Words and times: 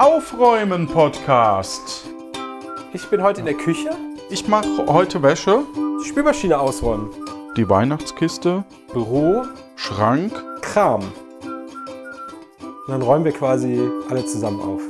Aufräumen 0.00 0.88
Podcast. 0.88 2.06
Ich 2.94 3.06
bin 3.10 3.22
heute 3.22 3.40
in 3.40 3.44
der 3.44 3.54
Küche. 3.54 3.90
Ich 4.30 4.48
mache 4.48 4.86
heute 4.86 5.22
Wäsche, 5.22 5.62
Die 5.76 6.08
Spülmaschine 6.08 6.58
ausräumen. 6.58 7.10
die 7.54 7.68
Weihnachtskiste, 7.68 8.64
Büro, 8.94 9.44
Schrank. 9.76 10.32
Kram. 10.62 11.02
Und 11.42 12.88
dann 12.88 13.02
räumen 13.02 13.26
wir 13.26 13.32
quasi 13.32 13.78
alle 14.08 14.24
zusammen 14.24 14.62
auf. 14.62 14.80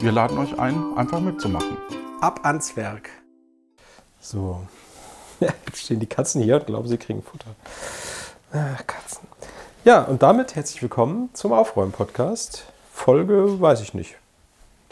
Wir 0.00 0.12
laden 0.12 0.36
euch 0.36 0.58
ein, 0.58 0.76
einfach 0.98 1.20
mitzumachen. 1.20 1.78
Ab 2.20 2.40
ans 2.42 2.76
Werk. 2.76 3.08
So. 4.20 4.60
Jetzt 5.40 5.78
stehen 5.78 6.00
die 6.00 6.06
Katzen 6.06 6.42
hier 6.42 6.56
und 6.56 6.66
glauben, 6.66 6.88
sie 6.88 6.98
kriegen 6.98 7.22
Futter. 7.22 7.52
Ach, 8.52 8.86
Katzen. 8.86 9.26
Ja, 9.86 10.02
und 10.02 10.22
damit 10.22 10.56
herzlich 10.56 10.82
willkommen 10.82 11.30
zum 11.32 11.54
Aufräumen-Podcast. 11.54 12.66
Folge, 12.92 13.58
weiß 13.58 13.80
ich 13.80 13.94
nicht. 13.94 14.18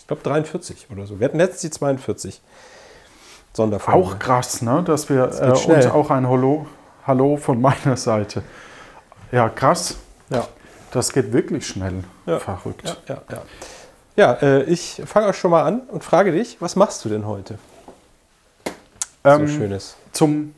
Ich 0.07 0.09
glaube 0.09 0.23
43 0.23 0.87
oder 0.93 1.05
so. 1.05 1.19
Wir 1.19 1.25
hatten 1.25 1.39
letztens 1.39 1.63
die 1.63 1.71
42. 1.71 2.41
Sonderfolge. 3.53 3.99
Auch 3.99 4.19
krass, 4.21 4.63
ne? 4.63 4.85
dass 4.87 5.09
wir 5.09 5.27
geht 5.27 5.41
äh, 5.69 5.73
uns 5.75 5.87
auch 5.87 6.11
ein 6.11 6.29
Hallo, 6.29 6.67
Hallo 7.05 7.37
von 7.37 7.61
meiner 7.61 7.97
Seite. 7.97 8.45
Ja, 9.33 9.49
krass. 9.49 9.97
Ja. 10.31 10.47
Das 10.93 11.13
geht 11.13 11.33
wirklich 11.33 11.67
schnell. 11.67 12.05
Ja. 12.25 12.39
Verrückt. 12.39 12.97
Ja, 13.09 13.17
ja, 13.17 13.23
ja. 13.33 13.43
Ja, 14.15 14.33
äh, 14.35 14.63
ich 14.63 15.03
fange 15.05 15.27
auch 15.29 15.35
schon 15.35 15.51
mal 15.51 15.65
an 15.65 15.81
und 15.81 16.05
frage 16.05 16.31
dich, 16.31 16.57
was 16.61 16.77
machst 16.77 17.05
du 17.05 17.09
denn 17.09 17.27
heute? 17.27 17.59
Ähm, 19.25 19.49
so 19.49 19.55
Schönes. 19.55 19.97
Zum 20.13 20.55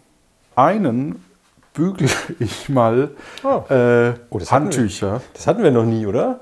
einen 0.56 1.24
bügele 1.72 2.10
ich 2.38 2.68
mal 2.68 3.12
Oh. 3.42 3.64
äh, 3.72 4.12
Oh, 4.28 4.38
das 4.38 4.52
hatten. 4.52 4.64
Handtücher. 4.66 5.22
Das 5.32 5.46
hatten 5.46 5.62
wir 5.62 5.70
noch 5.70 5.86
nie, 5.86 6.06
oder? 6.06 6.40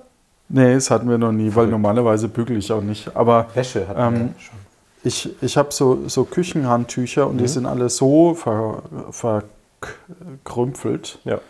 Nee, 0.48 0.74
das 0.74 0.90
hatten 0.90 1.08
wir 1.08 1.18
noch 1.18 1.32
nie, 1.32 1.54
weil 1.54 1.66
normalerweise 1.66 2.28
bügele 2.28 2.58
ich 2.58 2.70
auch 2.72 2.82
nicht. 2.82 3.14
Aber 3.16 3.46
Wäsche 3.54 3.88
hatten 3.88 4.00
Ähm, 4.00 4.14
wir 4.34 4.40
schon. 4.40 4.58
ich, 5.02 5.42
ich 5.42 5.56
habe 5.56 5.72
so, 5.72 6.08
so 6.08 6.24
Küchenhandtücher 6.24 7.26
und 7.26 7.34
Mhm. 7.36 7.38
die 7.38 7.48
sind 7.48 7.66
alle 7.66 7.88
so 7.88 8.34
ver, 8.34 8.82
verkrümpelt, 9.10 11.18
Ja. 11.24 11.40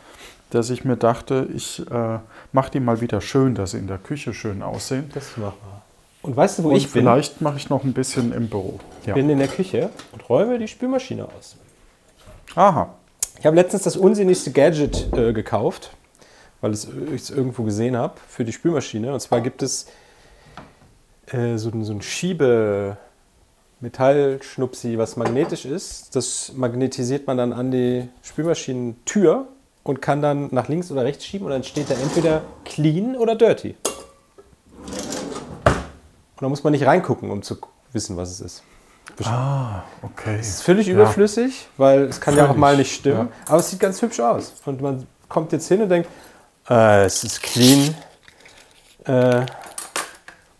dass 0.50 0.70
ich 0.70 0.84
mir 0.84 0.97
dachte, 0.97 1.48
ich 1.55 1.80
äh, 1.91 2.19
mache 2.52 2.70
die 2.70 2.80
mal 2.80 3.00
wieder 3.00 3.20
schön, 3.20 3.55
dass 3.55 3.72
sie 3.72 3.78
in 3.78 3.86
der 3.86 3.98
Küche 3.98 4.34
schön 4.34 4.62
aussehen. 4.62 5.11
Das 5.14 5.36
machen 5.36 5.55
wir. 5.62 5.77
Und 6.22 6.36
weißt 6.36 6.58
du, 6.58 6.64
wo 6.64 6.69
und 6.70 6.77
ich 6.77 6.84
bin? 6.84 7.02
vielleicht 7.02 7.41
mache 7.41 7.56
ich 7.58 7.69
noch 7.70 7.84
ein 7.84 7.92
bisschen 7.92 8.33
im 8.33 8.48
Büro. 8.48 8.80
Ich 9.06 9.12
bin 9.12 9.30
in 9.30 9.39
der 9.39 9.48
Küche 9.48 9.91
und 10.12 10.28
räume 10.28 10.58
die 10.58 10.67
Spülmaschine 10.69 11.24
aus. 11.24 11.56
Aha. 12.56 12.89
Ich 13.39 13.47
habe 13.47 13.55
letztens 13.55 13.83
das 13.83 13.97
unsinnigste 13.97 14.50
Gadget 14.50 15.12
äh, 15.17 15.33
gekauft, 15.33 15.91
weil 16.67 17.14
ich 17.14 17.22
es 17.22 17.31
irgendwo 17.31 17.62
gesehen 17.62 17.97
habe, 17.97 18.14
für 18.28 18.45
die 18.45 18.53
Spülmaschine. 18.53 19.12
Und 19.12 19.20
zwar 19.20 19.41
gibt 19.41 19.62
es 19.62 19.86
äh, 21.27 21.56
so, 21.56 21.70
ein- 21.70 21.84
so 21.84 21.92
ein 21.92 22.03
Schiebe... 22.03 22.97
Metallschnupsi, 23.78 24.97
was 24.97 25.17
magnetisch 25.17 25.67
ist, 25.67 26.17
das 26.17 26.53
magnetisiert 26.56 27.27
man 27.27 27.36
dann 27.36 27.53
an 27.53 27.70
die 27.70 28.08
Spülmaschinentür 28.23 29.48
und 29.83 30.00
kann 30.00 30.23
dann 30.23 30.48
nach 30.50 30.69
links 30.69 30.91
oder 30.91 31.05
rechts 31.05 31.27
schieben 31.27 31.45
und 31.47 31.53
dann 31.53 31.62
steht 31.62 31.91
da 31.91 31.95
entweder 31.95 32.41
clean 32.64 33.17
oder 33.17 33.34
dirty. 33.34 33.77
Und 34.86 36.41
da 36.41 36.48
muss 36.48 36.64
man 36.64 36.73
nicht 36.73 36.86
reingucken, 36.86 37.30
um 37.30 37.42
zu 37.42 37.58
wissen, 37.92 38.17
was 38.17 38.30
es 38.30 38.41
ist. 38.41 38.62
Ah, 39.25 39.83
okay. 40.01 40.39
Es 40.41 40.48
ist 40.48 40.62
völlig 40.62 40.89
überflüssig, 40.89 41.69
weil 41.77 42.05
es 42.05 42.19
kann 42.19 42.34
ja 42.34 42.45
auch 42.45 42.48
Völlig, 42.48 42.61
mal 42.61 42.77
nicht 42.78 42.95
stimmen. 42.95 43.28
Aber 43.47 43.58
es 43.58 43.69
sieht 43.69 43.78
ganz 43.80 44.01
hübsch 44.01 44.20
aus. 44.20 44.55
Und 44.64 44.80
man 44.80 45.06
kommt 45.28 45.53
jetzt 45.53 45.69
hin 45.69 45.83
und 45.83 45.91
denkt, 45.91 46.08
äh, 46.70 47.05
es 47.05 47.25
ist 47.25 47.42
clean. 47.42 47.95
Äh, 49.05 49.47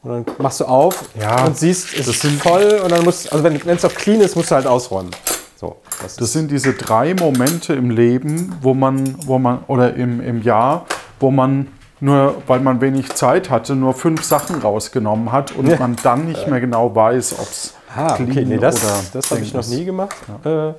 und 0.03 0.29
dann 0.29 0.37
machst 0.39 0.61
du 0.61 0.65
auf 0.67 1.05
Ja, 1.21 1.45
und 1.47 1.59
siehst, 1.59 1.95
es 1.99 2.07
ist 2.07 2.25
voll. 2.41 2.81
Und 2.83 2.93
dann 2.93 3.05
musst, 3.05 3.33
also 3.33 3.43
wenn 3.43 3.57
es 3.77 3.85
auch 3.85 3.95
clean 3.95 4.21
ist, 4.21 4.37
musst 4.37 4.51
du 4.51 4.55
halt 4.55 4.67
ausräumen. 4.67 5.11
So, 5.57 5.77
das 6.03 6.17
Das 6.17 6.33
sind 6.33 6.51
diese 6.51 6.75
drei 6.75 7.15
Momente 7.15 7.73
im 7.75 7.91
Leben, 7.91 8.57
wo 8.61 8.75
man, 8.75 9.17
wo 9.27 9.39
man, 9.39 9.65
oder 9.67 9.95
im, 9.95 10.21
im 10.21 10.43
Jahr, 10.43 10.87
wo 11.19 11.31
man 11.31 11.69
nur, 11.99 12.43
weil 12.47 12.61
man 12.61 12.81
wenig 12.83 13.15
Zeit 13.15 13.49
hatte, 13.49 13.75
nur 13.75 13.95
fünf 13.95 14.23
Sachen 14.23 14.61
rausgenommen 14.61 15.33
hat 15.33 15.53
und 15.53 15.67
Ja. 15.67 15.79
man 15.79 15.97
dann 16.03 16.27
nicht 16.27 16.47
mehr 16.47 16.61
genau 16.61 16.95
weiß, 16.95 17.39
ob 17.39 17.49
es 17.51 17.73
ah, 17.97 18.13
okay, 18.15 18.27
clean 18.27 18.49
nee, 18.49 18.59
das, 18.59 18.85
oder 18.85 19.01
das 19.15 19.31
habe 19.31 19.41
ich 19.41 19.55
noch 19.55 19.67
nie 19.67 19.87
gemacht. 19.87 20.15
Äh, 20.45 20.73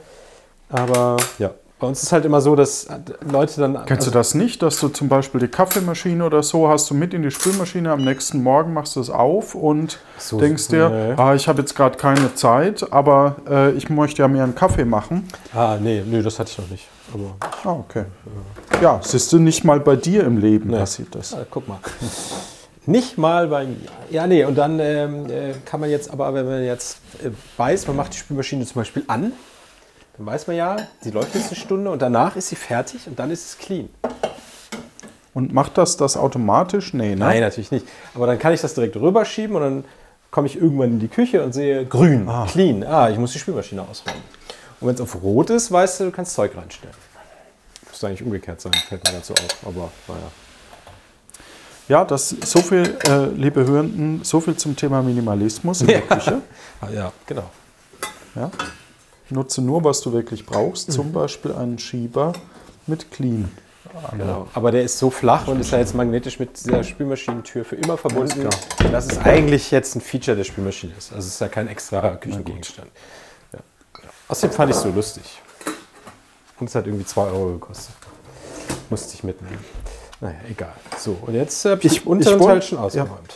aber 0.69 1.17
ja, 1.39 1.51
bei 1.79 1.85
uns 1.85 2.01
ist 2.01 2.11
halt 2.11 2.25
immer 2.25 2.41
so, 2.41 2.55
dass 2.55 2.87
Leute 3.29 3.61
dann. 3.61 3.85
Kennst 3.85 4.07
du 4.07 4.11
das 4.11 4.33
nicht, 4.33 4.63
dass 4.63 4.79
du 4.79 4.89
zum 4.89 5.09
Beispiel 5.09 5.39
die 5.39 5.47
Kaffeemaschine 5.47 6.25
oder 6.25 6.41
so 6.41 6.67
hast 6.67 6.89
du 6.89 6.95
mit 6.95 7.13
in 7.13 7.21
die 7.21 7.29
Spülmaschine, 7.29 7.91
am 7.91 8.03
nächsten 8.03 8.41
Morgen 8.41 8.73
machst 8.73 8.95
du 8.95 8.99
es 8.99 9.11
auf 9.11 9.53
und 9.53 9.99
so, 10.17 10.39
denkst 10.39 10.69
dir, 10.69 10.89
nee. 10.89 11.13
ah, 11.21 11.35
ich 11.35 11.47
habe 11.47 11.59
jetzt 11.61 11.75
gerade 11.75 11.97
keine 11.97 12.33
Zeit, 12.33 12.91
aber 12.91 13.35
äh, 13.47 13.71
ich 13.73 13.89
möchte 13.89 14.23
ja 14.23 14.27
mir 14.27 14.43
einen 14.43 14.55
Kaffee 14.55 14.85
machen. 14.85 15.27
Ah, 15.53 15.77
nee, 15.79 16.03
nee, 16.05 16.21
das 16.23 16.39
hatte 16.39 16.51
ich 16.51 16.57
noch 16.57 16.69
nicht. 16.69 16.87
Aber 17.13 17.35
Ah, 17.63 17.71
okay. 17.73 18.05
Ja, 18.81 18.99
siehst 19.03 19.31
du 19.31 19.39
nicht 19.39 19.63
mal 19.63 19.79
bei 19.79 19.95
dir 19.95 20.23
im 20.23 20.37
Leben 20.37 20.71
passiert 20.71 21.13
das. 21.13 21.33
Ah, 21.33 21.45
guck 21.49 21.67
mal. 21.67 21.79
Nicht 22.89 23.17
mal 23.17 23.49
bei 23.49 23.65
mir. 23.65 23.75
Ja, 24.09 24.27
nee, 24.27 24.45
und 24.45 24.57
dann 24.57 24.79
ähm, 24.79 25.25
äh, 25.29 25.51
kann 25.65 25.81
man 25.81 25.89
jetzt, 25.89 26.09
aber 26.09 26.33
wenn 26.33 26.45
man 26.45 26.63
jetzt 26.63 26.99
äh, 27.21 27.31
weiß, 27.57 27.85
man 27.87 27.97
macht 27.97 28.13
die 28.13 28.17
Spülmaschine 28.17 28.65
zum 28.65 28.75
Beispiel 28.75 29.03
an, 29.07 29.33
dann 30.17 30.25
weiß 30.25 30.47
man 30.47 30.55
ja, 30.55 30.77
die 31.03 31.11
läuft 31.11 31.35
jetzt 31.35 31.47
eine 31.47 31.55
Stunde 31.55 31.91
und 31.91 32.01
danach 32.01 32.35
ist 32.35 32.49
sie 32.49 32.55
fertig 32.55 33.07
und 33.07 33.19
dann 33.19 33.31
ist 33.31 33.45
es 33.45 33.57
clean. 33.57 33.89
Und 35.33 35.53
macht 35.53 35.77
das 35.77 35.97
das 35.97 36.17
automatisch? 36.17 36.93
Nee, 36.93 37.09
ne? 37.09 37.17
Nein, 37.17 37.41
natürlich 37.41 37.69
nicht. 37.71 37.85
Aber 38.15 38.25
dann 38.25 38.39
kann 38.39 38.53
ich 38.53 38.61
das 38.61 38.73
direkt 38.73 38.95
rüberschieben 38.95 39.55
und 39.55 39.61
dann 39.61 39.85
komme 40.31 40.47
ich 40.47 40.55
irgendwann 40.55 40.93
in 40.93 40.99
die 40.99 41.07
Küche 41.07 41.43
und 41.43 41.53
sehe 41.53 41.85
grün, 41.85 42.27
clean. 42.47 42.83
Ah, 42.83 43.09
ich 43.09 43.19
muss 43.19 43.33
die 43.33 43.39
Spülmaschine 43.39 43.83
ausräumen. 43.83 44.21
Und 44.79 44.87
wenn 44.87 44.95
es 44.95 45.01
auf 45.01 45.21
rot 45.21 45.51
ist, 45.51 45.71
weißt 45.71 45.99
du, 45.99 46.03
du 46.05 46.11
kannst 46.11 46.33
Zeug 46.33 46.55
reinstellen. 46.57 46.95
Müsste 47.87 48.07
eigentlich 48.07 48.23
umgekehrt 48.23 48.59
sein, 48.59 48.73
fällt 48.73 49.03
mir 49.03 49.13
dazu 49.13 49.33
auf. 49.33 49.57
Aber 49.63 49.91
naja. 50.07 50.31
Ja, 51.87 52.03
das 52.03 52.29
so 52.29 52.59
viel, 52.59 52.97
äh, 53.07 53.27
liebe 53.27 53.65
Hörenden, 53.65 54.23
so 54.23 54.41
viel 54.41 54.57
zum 54.57 54.75
Thema 54.75 55.01
Minimalismus 55.01 55.81
in 55.81 55.87
der 55.87 56.01
Küche. 56.07 56.41
Ah, 56.81 56.89
ja, 56.89 57.11
genau. 57.25 57.49
Ja. 58.35 58.51
Nutze 59.29 59.61
nur, 59.61 59.83
was 59.83 60.01
du 60.01 60.13
wirklich 60.13 60.45
brauchst, 60.45 60.91
zum 60.91 61.11
Beispiel 61.11 61.51
einen 61.53 61.79
Schieber 61.79 62.33
mit 62.85 63.11
Clean. 63.11 63.51
Genau. 64.11 64.47
Aber 64.53 64.71
der 64.71 64.83
ist 64.83 64.99
so 64.99 65.09
flach 65.09 65.47
und 65.47 65.59
ist 65.59 65.71
ja 65.71 65.79
jetzt 65.79 65.95
magnetisch 65.95 66.39
mit 66.39 66.57
dieser 66.63 66.83
Spülmaschinentür 66.83 67.65
für 67.65 67.75
immer 67.77 67.97
verbunden, 67.97 68.47
Alles 68.79 68.91
dass 68.91 69.05
es 69.07 69.17
eigentlich 69.17 69.71
jetzt 69.71 69.95
ein 69.95 70.01
Feature 70.01 70.37
der 70.37 70.43
Spülmaschine 70.43 70.93
ist. 70.97 71.11
Also 71.13 71.27
es 71.27 71.33
ist 71.35 71.41
ja 71.41 71.47
kein 71.47 71.67
extra 71.67 72.15
Küchengegenstand. 72.15 72.89
Ja. 73.53 73.59
Ja. 73.95 74.09
Außerdem 74.27 74.55
fand 74.55 74.71
ich 74.71 74.77
es 74.77 74.83
so 74.83 74.89
lustig. 74.89 75.41
Und 76.59 76.69
es 76.69 76.75
hat 76.75 76.85
irgendwie 76.85 77.05
2 77.05 77.21
Euro 77.23 77.53
gekostet. 77.53 77.95
Musste 78.89 79.15
ich 79.15 79.23
mitnehmen. 79.23 79.63
Naja, 80.21 80.35
egal. 80.49 80.73
So, 80.97 81.17
und 81.25 81.33
jetzt 81.33 81.63
habe 81.65 81.81
ich, 81.83 81.97
Ich- 81.97 82.07
unteren 82.07 82.39
Teil 82.39 82.61
schon 82.61 82.77
ausgeräumt. 82.79 83.35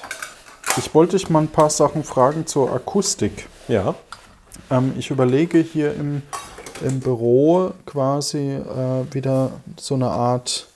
Ich 0.77 0.93
wollte 0.93 1.17
dich 1.17 1.29
mal 1.29 1.39
ein 1.41 1.47
paar 1.47 1.69
Sachen 1.69 2.03
fragen 2.03 2.45
zur 2.47 2.71
Akustik. 2.73 3.47
Ja. 3.67 3.95
Ähm, 4.69 4.93
ich 4.97 5.11
überlege 5.11 5.59
hier 5.59 5.93
im, 5.95 6.21
im 6.85 6.99
Büro 6.99 7.71
quasi 7.85 8.55
äh, 8.55 9.13
wieder 9.13 9.51
so 9.77 9.95
eine 9.95 10.09
Art 10.09 10.67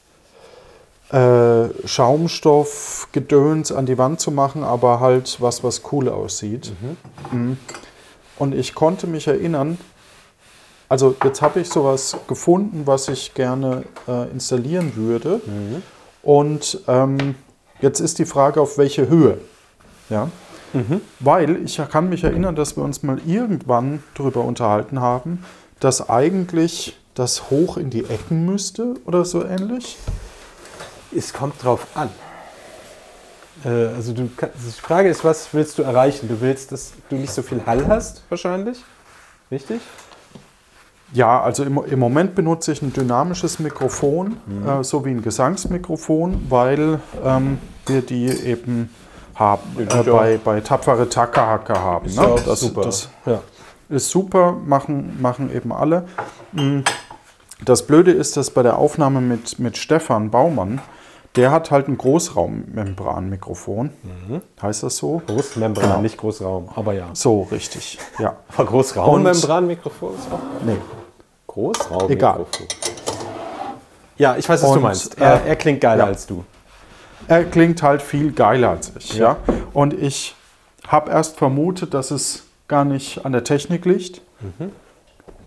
äh, 1.11 1.69
Schaumstoff-Gedöns 1.85 3.71
an 3.71 3.85
die 3.85 3.97
Wand 3.97 4.19
zu 4.19 4.31
machen, 4.31 4.63
aber 4.63 4.99
halt 4.99 5.37
was, 5.39 5.63
was 5.63 5.81
cool 5.91 6.09
aussieht. 6.09 6.73
Mhm. 7.31 7.57
Und 8.37 8.55
ich 8.55 8.75
konnte 8.75 9.07
mich 9.07 9.27
erinnern, 9.27 9.77
also 10.89 11.15
jetzt 11.23 11.41
habe 11.41 11.61
ich 11.61 11.69
sowas 11.69 12.17
gefunden, 12.27 12.83
was 12.85 13.07
ich 13.07 13.33
gerne 13.33 13.83
äh, 14.07 14.29
installieren 14.29 14.95
würde. 14.95 15.41
Und 16.21 16.79
ähm, 16.87 17.35
jetzt 17.81 17.99
ist 17.99 18.19
die 18.19 18.25
Frage, 18.25 18.61
auf 18.61 18.77
welche 18.77 19.07
Höhe. 19.07 19.39
Ja? 20.09 20.29
Weil 21.19 21.63
ich 21.63 21.79
kann 21.91 22.09
mich 22.09 22.23
erinnern, 22.25 22.55
dass 22.55 22.75
wir 22.75 22.83
uns 22.83 23.01
mal 23.01 23.19
irgendwann 23.25 24.03
darüber 24.15 24.41
unterhalten 24.43 24.99
haben, 24.99 25.43
dass 25.79 26.09
eigentlich 26.09 26.97
das 27.13 27.49
hoch 27.49 27.77
in 27.77 27.89
die 27.89 28.03
Ecken 28.05 28.45
müsste 28.45 28.95
oder 29.05 29.23
so 29.23 29.45
ähnlich. 29.45 29.97
Es 31.15 31.31
kommt 31.31 31.63
drauf 31.63 31.87
an. 31.95 32.09
Äh, 33.63 33.69
also 33.95 34.11
du, 34.13 34.29
kann- 34.35 34.49
die 34.55 34.81
Frage 34.81 35.07
ist, 35.09 35.23
was 35.23 35.47
willst 35.53 35.77
du 35.77 35.83
erreichen? 35.83 36.27
Du 36.27 36.41
willst, 36.41 36.71
dass 36.73 36.91
du 37.09 37.15
nicht 37.15 37.31
so 37.31 37.41
viel 37.41 37.65
Hall 37.65 37.87
hast, 37.87 38.23
wahrscheinlich. 38.29 38.79
Richtig? 39.49 39.79
Ja, 41.13 41.41
also 41.41 41.63
im, 41.63 41.79
im 41.85 41.99
Moment 41.99 42.35
benutze 42.35 42.73
ich 42.73 42.81
ein 42.81 42.91
dynamisches 42.91 43.59
Mikrofon, 43.59 44.37
äh, 44.67 44.83
so 44.83 45.05
wie 45.05 45.11
ein 45.11 45.21
Gesangsmikrofon, 45.21 46.47
weil 46.49 46.99
ähm, 47.23 47.59
wir 47.85 48.01
die 48.01 48.25
eben 48.27 48.89
haben, 49.35 49.61
Ja, 49.89 50.01
äh, 50.01 50.03
bei, 50.03 50.39
bei 50.43 50.61
tapfere 50.61 51.07
Tackerhacker 51.09 51.79
haben. 51.81 52.05
Ist 52.05 52.17
ne? 52.17 52.23
ja 52.23 52.29
auch 52.29 52.39
das, 52.39 52.59
super. 52.61 52.81
Das 52.81 53.09
ja. 53.25 53.41
ist 53.89 54.09
super, 54.09 54.53
machen, 54.53 55.21
machen 55.21 55.53
eben 55.53 55.71
alle. 55.73 56.07
Mm, 56.53 56.79
Das 57.63 57.83
Blöde 57.87 58.11
ist, 58.11 58.35
dass 58.37 58.51
bei 58.51 58.63
der 58.63 58.77
Aufnahme 58.77 59.21
mit, 59.21 59.59
mit 59.59 59.77
Stefan 59.77 60.29
Baumann, 60.31 60.81
der 61.35 61.51
hat 61.51 61.69
halt 61.71 61.87
ein 61.89 61.97
Großraummembranmikrofon. 61.97 63.89
Heißt 64.61 64.83
das 64.83 64.97
so? 64.97 65.21
Großmembran, 65.27 65.89
Genau. 65.89 66.01
nicht 66.01 66.17
Großraum, 66.17 66.69
aber 66.75 66.93
ja. 66.93 67.09
So, 67.13 67.43
richtig. 67.51 67.97
Ja. 68.19 68.37
Aber 68.55 68.65
Großraummembranmikrofon 68.67 70.13
ist 70.15 70.31
auch 70.31 70.39
Nee. 70.65 70.77
Großraum. 71.47 72.09
Egal. 72.09 72.45
Ja, 74.17 74.35
ich 74.37 74.47
weiß, 74.47 74.61
was 74.63 74.69
du 74.69 74.75
Und, 74.77 74.83
meinst. 74.83 75.17
Er, 75.19 75.45
äh, 75.45 75.49
er 75.49 75.55
klingt 75.57 75.81
geiler 75.81 76.03
ja. 76.03 76.09
als 76.09 76.25
du. 76.25 76.43
Er 77.27 77.43
klingt 77.43 77.81
halt 77.81 78.01
viel 78.01 78.31
geiler 78.31 78.69
als 78.71 78.91
ich. 78.97 79.13
Ja. 79.15 79.37
Und 79.73 79.93
ich 79.93 80.35
habe 80.87 81.11
erst 81.11 81.37
vermutet, 81.37 81.93
dass 81.93 82.11
es 82.11 82.43
gar 82.67 82.85
nicht 82.85 83.25
an 83.25 83.31
der 83.31 83.43
Technik 83.43 83.85
liegt, 83.85 84.21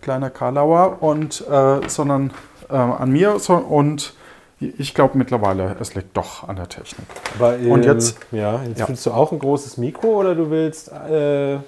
kleiner 0.00 0.30
Karlauer, 0.30 1.02
und, 1.02 1.44
äh, 1.48 1.80
sondern 1.88 2.32
äh, 2.70 2.74
an 2.74 3.10
mir. 3.10 3.38
So, 3.38 3.54
und 3.54 4.14
ich 4.60 4.94
glaube 4.94 5.16
mittlerweile, 5.16 5.76
es 5.80 5.94
liegt 5.94 6.16
doch 6.16 6.48
an 6.48 6.56
der 6.56 6.68
Technik. 6.68 7.06
Aber, 7.38 7.54
Und 7.54 7.84
ähm, 7.86 7.92
jetzt- 7.92 8.18
Ja, 8.32 8.60
jetzt 8.64 8.80
Ja. 8.80 8.88
willst 8.88 9.06
du 9.06 9.12
auch 9.12 9.30
ein 9.32 9.38
großes 9.38 9.76
Mikro 9.76 10.08
oder 10.18 10.34
du 10.34 10.50
willst. 10.50 10.90
Äh, 10.90 11.58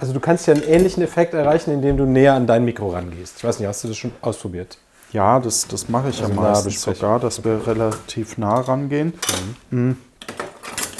also, 0.00 0.12
du 0.12 0.20
kannst 0.20 0.46
ja 0.46 0.54
einen 0.54 0.62
ähnlichen 0.62 1.02
Effekt 1.02 1.34
erreichen, 1.34 1.72
indem 1.72 1.96
du 1.96 2.04
näher 2.04 2.34
an 2.34 2.46
dein 2.46 2.64
Mikro 2.64 2.88
rangehst. 2.90 3.34
Ich 3.38 3.44
weiß 3.44 3.58
nicht, 3.58 3.68
hast 3.68 3.82
du 3.82 3.88
das 3.88 3.96
schon 3.96 4.12
ausprobiert? 4.22 4.78
Ja, 5.12 5.40
das, 5.40 5.66
das 5.68 5.88
mache 5.88 6.10
ich 6.10 6.20
Also 6.22 6.34
ja 6.34 6.40
meistens 6.40 6.82
sogar, 6.82 7.18
dass 7.18 7.44
wir 7.44 7.66
relativ 7.66 8.36
nah 8.38 8.60
rangehen. 8.60 9.14
Mhm. 9.70 9.96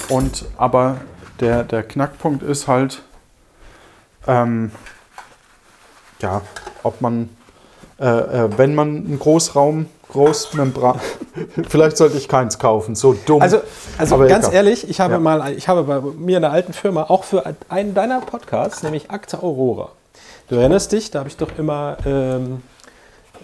Und 0.09 0.45
aber 0.57 0.97
der, 1.39 1.63
der 1.63 1.83
Knackpunkt 1.83 2.41
ist 2.43 2.67
halt, 2.67 3.03
ähm, 4.27 4.71
ja, 6.21 6.41
ob 6.83 7.01
man, 7.01 7.29
äh, 7.99 8.05
äh, 8.05 8.49
wenn 8.57 8.73
man 8.75 8.87
einen 8.89 9.19
Großraum, 9.19 9.85
Großmembran, 10.11 10.99
vielleicht 11.69 11.95
sollte 11.97 12.17
ich 12.17 12.27
keins 12.27 12.57
kaufen, 12.57 12.95
so 12.95 13.13
dumm. 13.13 13.43
Also, 13.43 13.61
also 13.99 14.15
Aber 14.15 14.25
ganz 14.25 14.45
egal. 14.45 14.55
ehrlich, 14.55 14.89
ich 14.89 14.99
habe 14.99 15.13
Ja. 15.13 15.19
mal, 15.19 15.53
ich 15.53 15.67
habe 15.67 15.83
bei 15.83 16.01
mir 16.01 16.37
in 16.37 16.41
der 16.41 16.51
alten 16.51 16.73
Firma 16.73 17.03
auch 17.03 17.23
für 17.23 17.43
einen 17.69 17.93
deiner 17.93 18.19
Podcasts, 18.21 18.81
nämlich 18.81 19.11
Akte 19.11 19.43
Aurora. 19.43 19.89
Du 20.47 20.55
erinnerst 20.55 20.91
dich, 20.91 21.11
da 21.11 21.19
habe 21.19 21.29
ich 21.29 21.37
doch 21.37 21.49
immer 21.59 21.97
ähm, 22.07 22.63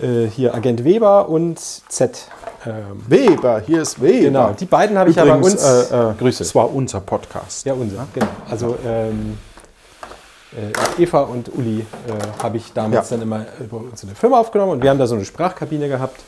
äh, 0.02 0.26
hier 0.28 0.54
Agent 0.54 0.84
Weber 0.84 1.30
und 1.30 1.60
Z. 1.60 2.28
Ähm, 2.66 3.04
Weber, 3.08 3.62
hier 3.66 3.82
ist 3.82 4.02
Weber. 4.02 4.24
genau, 4.24 4.52
die 4.52 4.66
beiden 4.66 4.98
habe 4.98 5.10
ich 5.10 5.16
ja 5.16 5.26
bei 5.26 5.36
uns. 5.36 5.64
äh, 5.64 6.12
äh, 6.12 6.14
Grüße. 6.18 6.44
Das 6.44 6.56
war 6.56 6.74
unser 6.74 7.00
Podcast. 7.02 7.66
Ja, 7.66 7.74
unser, 7.74 8.08
genau. 8.14 8.28
Also 8.50 8.78
ähm, 8.86 9.38
äh, 10.98 11.02
Eva 11.04 11.22
und 11.22 11.54
Uli 11.56 11.80
äh, 11.82 11.84
habe 12.44 12.58
ich 12.58 12.74
damals 12.74 13.10
Ja. 13.10 13.18
dann 13.18 13.24
immer 13.24 13.46
über 13.60 13.78
uns 13.78 14.02
in 14.04 14.10
der 14.10 14.16
Firma 14.16 14.40
aufgenommen 14.40 14.72
und 14.74 14.84
wir 14.84 14.90
haben 14.90 15.00
da 15.00 15.08
so 15.08 15.16
eine 15.16 15.26
Sprachkabine 15.26 15.88
gehabt. 15.88 16.22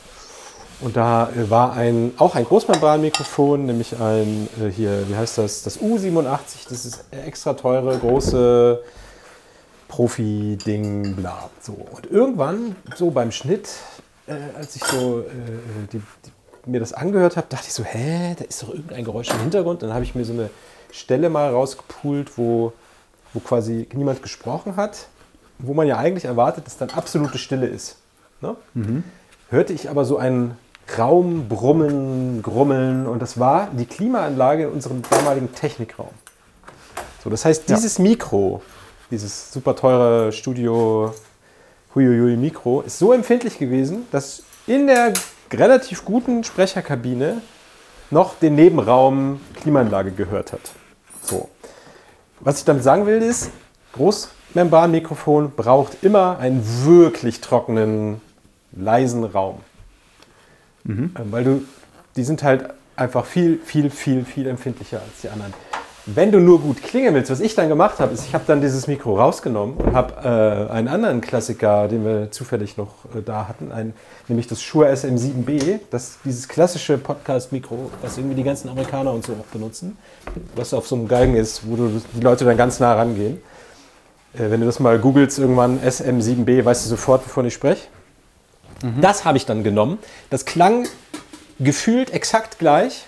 Und 0.80 0.96
da 0.96 1.28
war 1.48 1.72
ein, 1.72 2.12
auch 2.18 2.36
ein 2.36 2.44
Großmembranmikrofon, 2.44 3.66
nämlich 3.66 3.98
ein, 4.00 4.48
hier, 4.76 5.08
wie 5.08 5.16
heißt 5.16 5.38
das, 5.38 5.64
das 5.64 5.80
U87, 5.80 6.68
das 6.68 6.84
ist 6.86 7.04
extra 7.26 7.54
teure, 7.54 7.98
große 7.98 8.80
Profi-Ding, 9.88 11.16
bla. 11.16 11.50
So. 11.60 11.72
Und 11.72 12.10
irgendwann, 12.10 12.76
so 12.94 13.10
beim 13.10 13.32
Schnitt, 13.32 13.70
äh, 14.26 14.34
als 14.56 14.76
ich 14.76 14.84
so 14.84 15.20
äh, 15.20 15.24
die, 15.92 15.98
die, 16.24 16.70
mir 16.70 16.80
das 16.80 16.92
angehört 16.92 17.36
habe, 17.36 17.46
dachte 17.48 17.64
ich 17.66 17.72
so, 17.74 17.82
hä, 17.84 18.34
da 18.38 18.44
ist 18.44 18.62
doch 18.62 18.68
irgendein 18.70 19.04
Geräusch 19.04 19.30
im 19.30 19.40
Hintergrund. 19.40 19.82
Dann 19.82 19.92
habe 19.94 20.04
ich 20.04 20.14
mir 20.14 20.24
so 20.24 20.32
eine 20.34 20.50
Stelle 20.92 21.30
mal 21.30 21.50
rausgepult, 21.50 22.36
wo, 22.36 22.72
wo 23.32 23.40
quasi 23.40 23.88
niemand 23.94 24.22
gesprochen 24.22 24.76
hat, 24.76 25.08
wo 25.58 25.74
man 25.74 25.86
ja 25.86 25.96
eigentlich 25.96 26.26
erwartet, 26.26 26.66
dass 26.66 26.76
dann 26.76 26.90
absolute 26.90 27.38
Stille 27.38 27.66
ist. 27.66 27.96
Ne? 28.40 28.54
Hörte 29.50 29.72
ich 29.72 29.88
aber 29.90 30.04
so 30.04 30.18
ein 30.18 30.56
Raum 30.98 31.48
brummen, 31.48 32.42
grummeln 32.42 33.06
und 33.06 33.20
das 33.20 33.38
war 33.38 33.68
die 33.72 33.84
Klimaanlage 33.86 34.64
in 34.64 34.70
unserem 34.70 35.02
damaligen 35.10 35.52
Technikraum. 35.54 36.10
So, 37.22 37.30
das 37.30 37.44
heißt, 37.44 37.68
Ja. 37.68 37.76
dieses 37.76 37.98
Mikro, 37.98 38.62
dieses 39.10 39.52
super 39.52 39.74
teure 39.74 40.32
Studio 40.32 41.14
Huiuiui 41.94 42.36
Mikro, 42.36 42.82
ist 42.82 42.98
so 42.98 43.12
empfindlich 43.12 43.58
gewesen, 43.58 44.06
dass 44.12 44.42
in 44.66 44.86
der 44.86 45.14
relativ 45.52 46.04
guten 46.04 46.44
Sprecherkabine 46.44 47.40
noch 48.10 48.34
den 48.38 48.54
Nebenraum 48.54 49.40
Klimaanlage 49.60 50.12
gehört 50.12 50.52
hat. 50.52 50.60
So. 51.22 51.48
Was 52.40 52.58
ich 52.58 52.64
damit 52.64 52.82
sagen 52.82 53.06
will, 53.06 53.20
ist, 53.20 53.50
Großmembranmikrofon 53.94 55.52
braucht 55.56 56.04
immer 56.04 56.38
einen 56.38 56.62
wirklich 56.84 57.40
trockenen, 57.40 58.20
leisen 58.72 59.24
Raum. 59.24 59.60
Ähm, 61.18 61.32
Weil 61.32 61.44
du, 61.44 61.62
die 62.16 62.24
sind 62.24 62.42
halt 62.42 62.70
einfach 62.96 63.24
viel, 63.24 63.58
viel, 63.64 63.90
viel, 63.90 64.24
viel 64.24 64.46
empfindlicher 64.46 65.00
als 65.00 65.20
die 65.22 65.28
anderen. 65.28 65.52
Wenn 66.14 66.32
du 66.32 66.40
nur 66.40 66.58
gut 66.58 66.82
klingen 66.82 67.14
willst, 67.14 67.30
was 67.30 67.40
ich 67.40 67.54
dann 67.54 67.68
gemacht 67.68 67.98
habe, 67.98 68.14
ist, 68.14 68.24
ich 68.24 68.32
habe 68.32 68.44
dann 68.46 68.62
dieses 68.62 68.86
Mikro 68.86 69.18
rausgenommen 69.18 69.76
und 69.76 69.92
habe 69.94 70.68
äh, 70.70 70.72
einen 70.72 70.88
anderen 70.88 71.20
Klassiker, 71.20 71.86
den 71.86 72.02
wir 72.02 72.30
zufällig 72.30 72.78
noch 72.78 73.04
äh, 73.14 73.20
da 73.22 73.46
hatten, 73.46 73.70
ein, 73.70 73.92
nämlich 74.26 74.46
das 74.46 74.62
Shure 74.62 74.90
SM7B, 74.90 75.80
das, 75.90 76.16
dieses 76.24 76.48
klassische 76.48 76.96
Podcast-Mikro, 76.96 77.90
was 78.00 78.16
irgendwie 78.16 78.36
die 78.36 78.42
ganzen 78.42 78.70
Amerikaner 78.70 79.12
und 79.12 79.26
so 79.26 79.34
auch 79.34 79.52
benutzen, 79.52 79.98
was 80.56 80.72
auf 80.72 80.88
so 80.88 80.96
einem 80.96 81.08
Galgen 81.08 81.36
ist, 81.36 81.68
wo 81.68 81.76
du, 81.76 82.00
die 82.14 82.22
Leute 82.22 82.46
dann 82.46 82.56
ganz 82.56 82.80
nah 82.80 82.94
rangehen. 82.94 83.42
Äh, 84.32 84.50
wenn 84.50 84.60
du 84.60 84.66
das 84.66 84.80
mal 84.80 84.98
googelst, 84.98 85.38
irgendwann 85.38 85.78
SM7B, 85.80 86.64
weißt 86.64 86.86
du 86.86 86.88
sofort, 86.88 87.26
wovon 87.26 87.44
ich 87.44 87.52
spreche. 87.52 87.86
Das 89.00 89.26
habe 89.26 89.36
ich 89.36 89.44
dann 89.44 89.62
genommen. 89.62 89.98
Das 90.30 90.46
klang 90.46 90.86
gefühlt 91.58 92.10
exakt 92.14 92.58
gleich, 92.58 93.04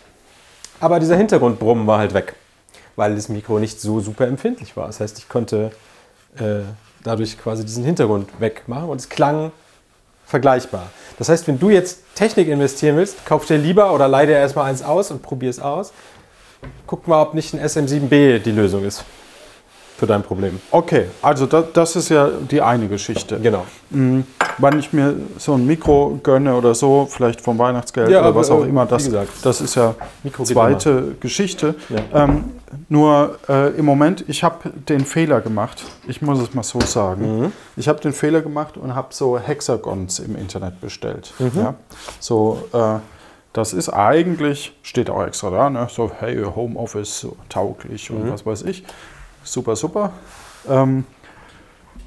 aber 0.80 1.00
dieser 1.00 1.16
Hintergrundbrummen 1.16 1.86
war 1.86 1.98
halt 1.98 2.12
weg, 2.12 2.34
weil 2.96 3.14
das 3.14 3.28
Mikro 3.28 3.58
nicht 3.58 3.80
so 3.80 4.00
super 4.00 4.26
empfindlich 4.26 4.76
war. 4.76 4.86
Das 4.86 5.00
heißt, 5.00 5.18
ich 5.18 5.28
konnte 5.28 5.72
äh, 6.36 6.60
dadurch 7.02 7.38
quasi 7.38 7.64
diesen 7.64 7.84
Hintergrund 7.84 8.28
wegmachen 8.38 8.88
und 8.88 9.00
es 9.00 9.08
klang 9.08 9.52
vergleichbar. 10.26 10.90
Das 11.18 11.28
heißt, 11.28 11.48
wenn 11.48 11.58
du 11.58 11.70
jetzt 11.70 12.00
Technik 12.14 12.48
investieren 12.48 12.96
willst, 12.96 13.26
kauf 13.26 13.46
dir 13.46 13.58
lieber 13.58 13.92
oder 13.92 14.08
leih 14.08 14.26
dir 14.26 14.36
erstmal 14.36 14.70
eins 14.70 14.82
aus 14.82 15.10
und 15.10 15.22
probier 15.22 15.50
es 15.50 15.58
aus. 15.58 15.92
Guck 16.86 17.08
mal, 17.08 17.22
ob 17.22 17.34
nicht 17.34 17.54
ein 17.54 17.60
SM7B 17.60 18.38
die 18.38 18.52
Lösung 18.52 18.84
ist 18.84 19.04
für 20.00 20.06
dein 20.06 20.22
Problem. 20.22 20.58
Okay, 20.70 21.08
also 21.20 21.44
das, 21.44 21.66
das 21.74 21.94
ist 21.94 22.08
ja 22.08 22.30
die 22.50 22.62
eine 22.62 22.88
Geschichte. 22.88 23.38
Genau. 23.38 23.66
Mm, 23.90 24.20
Wenn 24.56 24.78
ich 24.78 24.94
mir 24.94 25.14
so 25.36 25.52
ein 25.52 25.66
Mikro 25.66 26.18
gönne 26.22 26.54
oder 26.54 26.74
so, 26.74 27.06
vielleicht 27.10 27.42
vom 27.42 27.58
Weihnachtsgeld 27.58 28.08
Ja, 28.10 28.20
oder 28.22 28.34
was 28.34 28.50
aber, 28.50 28.60
auch 28.60 28.64
äh, 28.64 28.68
immer, 28.70 28.86
das, 28.86 29.04
gesagt, 29.04 29.28
das 29.42 29.60
ist 29.60 29.74
ja 29.74 29.94
Mikro 30.22 30.44
zweite 30.44 31.16
Geschichte. 31.20 31.74
Ja. 31.90 32.24
Ähm, 32.24 32.44
nur 32.88 33.38
äh, 33.46 33.76
im 33.76 33.84
Moment, 33.84 34.24
ich 34.26 34.42
habe 34.42 34.70
den 34.88 35.04
Fehler 35.04 35.42
gemacht, 35.42 35.84
ich 36.08 36.22
muss 36.22 36.40
es 36.40 36.54
mal 36.54 36.62
so 36.62 36.80
sagen, 36.80 37.40
Mhm. 37.40 37.52
ich 37.76 37.86
habe 37.86 38.00
den 38.00 38.14
Fehler 38.14 38.40
gemacht 38.40 38.78
und 38.78 38.94
habe 38.94 39.08
so 39.10 39.38
Hexagons 39.38 40.18
im 40.18 40.34
Internet 40.34 40.80
bestellt. 40.80 41.34
Mhm. 41.38 41.50
Ja? 41.56 41.74
So, 42.20 42.62
äh, 42.72 43.00
das 43.52 43.74
ist 43.74 43.90
eigentlich, 43.90 44.72
steht 44.82 45.10
auch 45.10 45.26
extra 45.26 45.50
da, 45.50 45.68
ne? 45.68 45.88
so 45.90 46.10
hey, 46.20 46.42
Homeoffice 46.42 47.20
so 47.20 47.36
tauglich 47.50 48.10
und 48.10 48.24
Mhm. 48.24 48.32
was 48.32 48.46
weiß 48.46 48.62
ich. 48.62 48.82
Super, 49.42 49.76
super. 49.76 50.12
Ähm, 50.68 51.04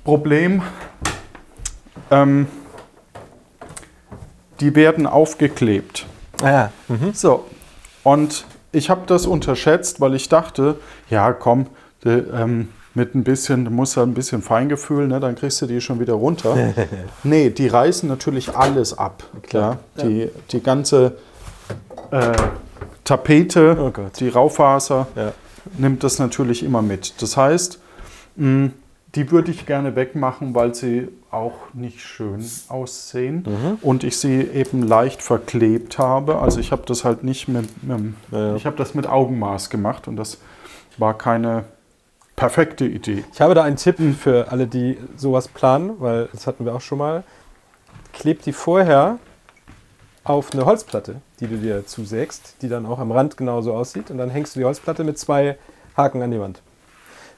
Problem, 0.03 0.61
ähm, 2.11 2.47
die 4.59 4.75
werden 4.75 5.07
aufgeklebt. 5.07 6.05
Ah, 6.41 6.51
ja. 6.51 6.71
Mhm. 6.87 7.13
So, 7.13 7.45
und 8.03 8.45
ich 8.71 8.89
habe 8.89 9.01
das 9.07 9.25
unterschätzt, 9.25 10.01
weil 10.01 10.15
ich 10.15 10.29
dachte, 10.29 10.79
ja 11.09 11.31
komm, 11.31 11.67
de, 12.03 12.23
ähm, 12.33 12.69
mit 12.95 13.15
ein 13.15 13.23
bisschen, 13.23 13.65
du 13.65 13.71
musst 13.71 13.95
ja 13.95 14.03
ein 14.03 14.13
bisschen 14.13 14.41
Feingefühl, 14.41 15.07
ne, 15.07 15.19
dann 15.19 15.35
kriegst 15.35 15.61
du 15.61 15.65
die 15.65 15.81
schon 15.81 15.99
wieder 15.99 16.13
runter. 16.13 16.55
nee, 17.23 17.49
die 17.49 17.67
reißen 17.67 18.07
natürlich 18.07 18.55
alles 18.55 18.97
ab. 18.97 19.23
Klar. 19.43 19.79
Ja, 19.97 20.03
die, 20.03 20.29
die 20.51 20.61
ganze 20.61 21.17
äh, 22.11 22.33
Tapete, 23.03 23.77
Oh 23.79 23.91
die 24.19 24.29
Raufaser, 24.29 25.07
Ja. 25.15 25.33
Nimmt 25.77 26.03
das 26.03 26.19
natürlich 26.19 26.63
immer 26.63 26.81
mit. 26.81 27.21
Das 27.21 27.37
heißt, 27.37 27.79
die 28.35 29.31
würde 29.31 29.51
ich 29.51 29.65
gerne 29.65 29.95
wegmachen, 29.95 30.55
weil 30.55 30.73
sie 30.73 31.07
auch 31.29 31.53
nicht 31.73 32.01
schön 32.01 32.43
aussehen 32.69 33.45
Mhm. 33.47 33.77
und 33.81 34.03
ich 34.03 34.17
sie 34.17 34.41
eben 34.41 34.83
leicht 34.83 35.21
verklebt 35.21 35.97
habe. 35.99 36.39
Also 36.39 36.59
ich 36.59 36.71
habe 36.71 36.83
das 36.85 37.03
halt 37.03 37.23
nicht 37.23 37.47
mit, 37.47 37.83
mit 37.83 37.99
Ja, 38.31 38.39
ja. 38.49 38.55
ich 38.55 38.65
habe 38.65 38.75
das 38.77 38.93
mit 38.93 39.07
Augenmaß 39.07 39.69
gemacht 39.69 40.07
und 40.07 40.15
das 40.15 40.37
war 40.97 41.17
keine 41.17 41.65
perfekte 42.35 42.85
Idee. 42.85 43.23
Ich 43.33 43.41
habe 43.41 43.53
da 43.53 43.63
einen 43.63 43.77
Tipp 43.77 43.97
für 44.19 44.51
alle, 44.51 44.65
die 44.67 44.97
sowas 45.15 45.47
planen, 45.47 45.91
weil 45.99 46.29
das 46.33 46.47
hatten 46.47 46.65
wir 46.65 46.73
auch 46.75 46.81
schon 46.81 46.97
mal. 46.97 47.23
Klebt 48.13 48.45
die 48.45 48.53
vorher 48.53 49.17
auf 50.23 50.53
eine 50.53 50.65
Holzplatte, 50.65 51.15
die 51.39 51.47
du 51.47 51.57
dir 51.57 51.85
zusägst, 51.85 52.55
die 52.61 52.69
dann 52.69 52.85
auch 52.85 52.99
am 52.99 53.11
Rand 53.11 53.37
genauso 53.37 53.73
aussieht. 53.73 54.09
Und 54.09 54.17
dann 54.17 54.29
hängst 54.29 54.55
du 54.55 54.59
die 54.59 54.65
Holzplatte 54.65 55.03
mit 55.03 55.17
zwei 55.17 55.57
Haken 55.97 56.21
an 56.21 56.31
die 56.31 56.39
Wand. 56.39 56.61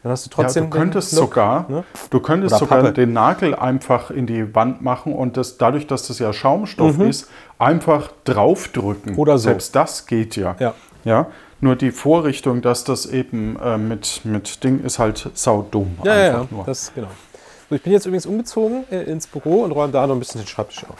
Dann 0.03 0.11
hast 0.11 0.27
du 0.27 0.29
trotzdem. 0.29 0.65
ja, 0.65 0.69
du 0.69 0.77
könntest 0.77 1.13
den 1.13 1.19
Look, 1.19 1.29
sogar, 1.29 1.65
ne? 1.67 1.83
du 2.11 2.19
könntest 2.19 2.53
Oder 2.53 2.59
sogar 2.59 2.81
Pappe. 2.83 2.93
den 2.93 3.13
Nagel 3.13 3.55
einfach 3.55 4.11
in 4.11 4.27
die 4.27 4.53
Wand 4.53 4.83
machen 4.83 5.13
und 5.13 5.35
das 5.35 5.57
dadurch, 5.57 5.87
dass 5.87 6.05
das 6.07 6.19
ja 6.19 6.31
Schaumstoff 6.31 6.99
ist, 6.99 7.27
einfach 7.57 8.11
draufdrücken. 8.23 9.13
Mhm. 9.13 9.19
Oder 9.19 9.39
so. 9.39 9.45
Selbst 9.45 9.75
das 9.75 10.05
geht 10.05 10.35
ja. 10.35 10.55
Ja. 10.59 10.75
Ja. 11.05 11.27
Nur 11.59 11.75
die 11.75 11.89
Vorrichtung, 11.89 12.61
dass 12.61 12.83
das 12.83 13.07
eben 13.07 13.57
äh, 13.59 13.79
mit, 13.79 14.21
mit 14.25 14.63
Ding 14.63 14.83
ist 14.83 14.99
halt 14.99 15.31
saudumm. 15.33 15.97
Ja, 16.03 16.15
ja, 16.15 16.27
einfach 16.27 16.51
ja. 16.51 16.55
nur. 16.55 16.65
Das, 16.65 16.93
genau. 16.93 17.07
So, 17.69 17.75
ich 17.75 17.81
bin 17.81 17.91
jetzt 17.91 18.05
übrigens 18.05 18.27
umgezogen 18.27 18.83
äh, 18.91 19.01
ins 19.05 19.25
Büro 19.25 19.63
und 19.63 19.71
räume 19.71 19.91
da 19.91 20.05
noch 20.05 20.15
ein 20.15 20.19
bisschen 20.19 20.41
den 20.41 20.47
Schreibtisch 20.47 20.83
auf. 20.83 20.99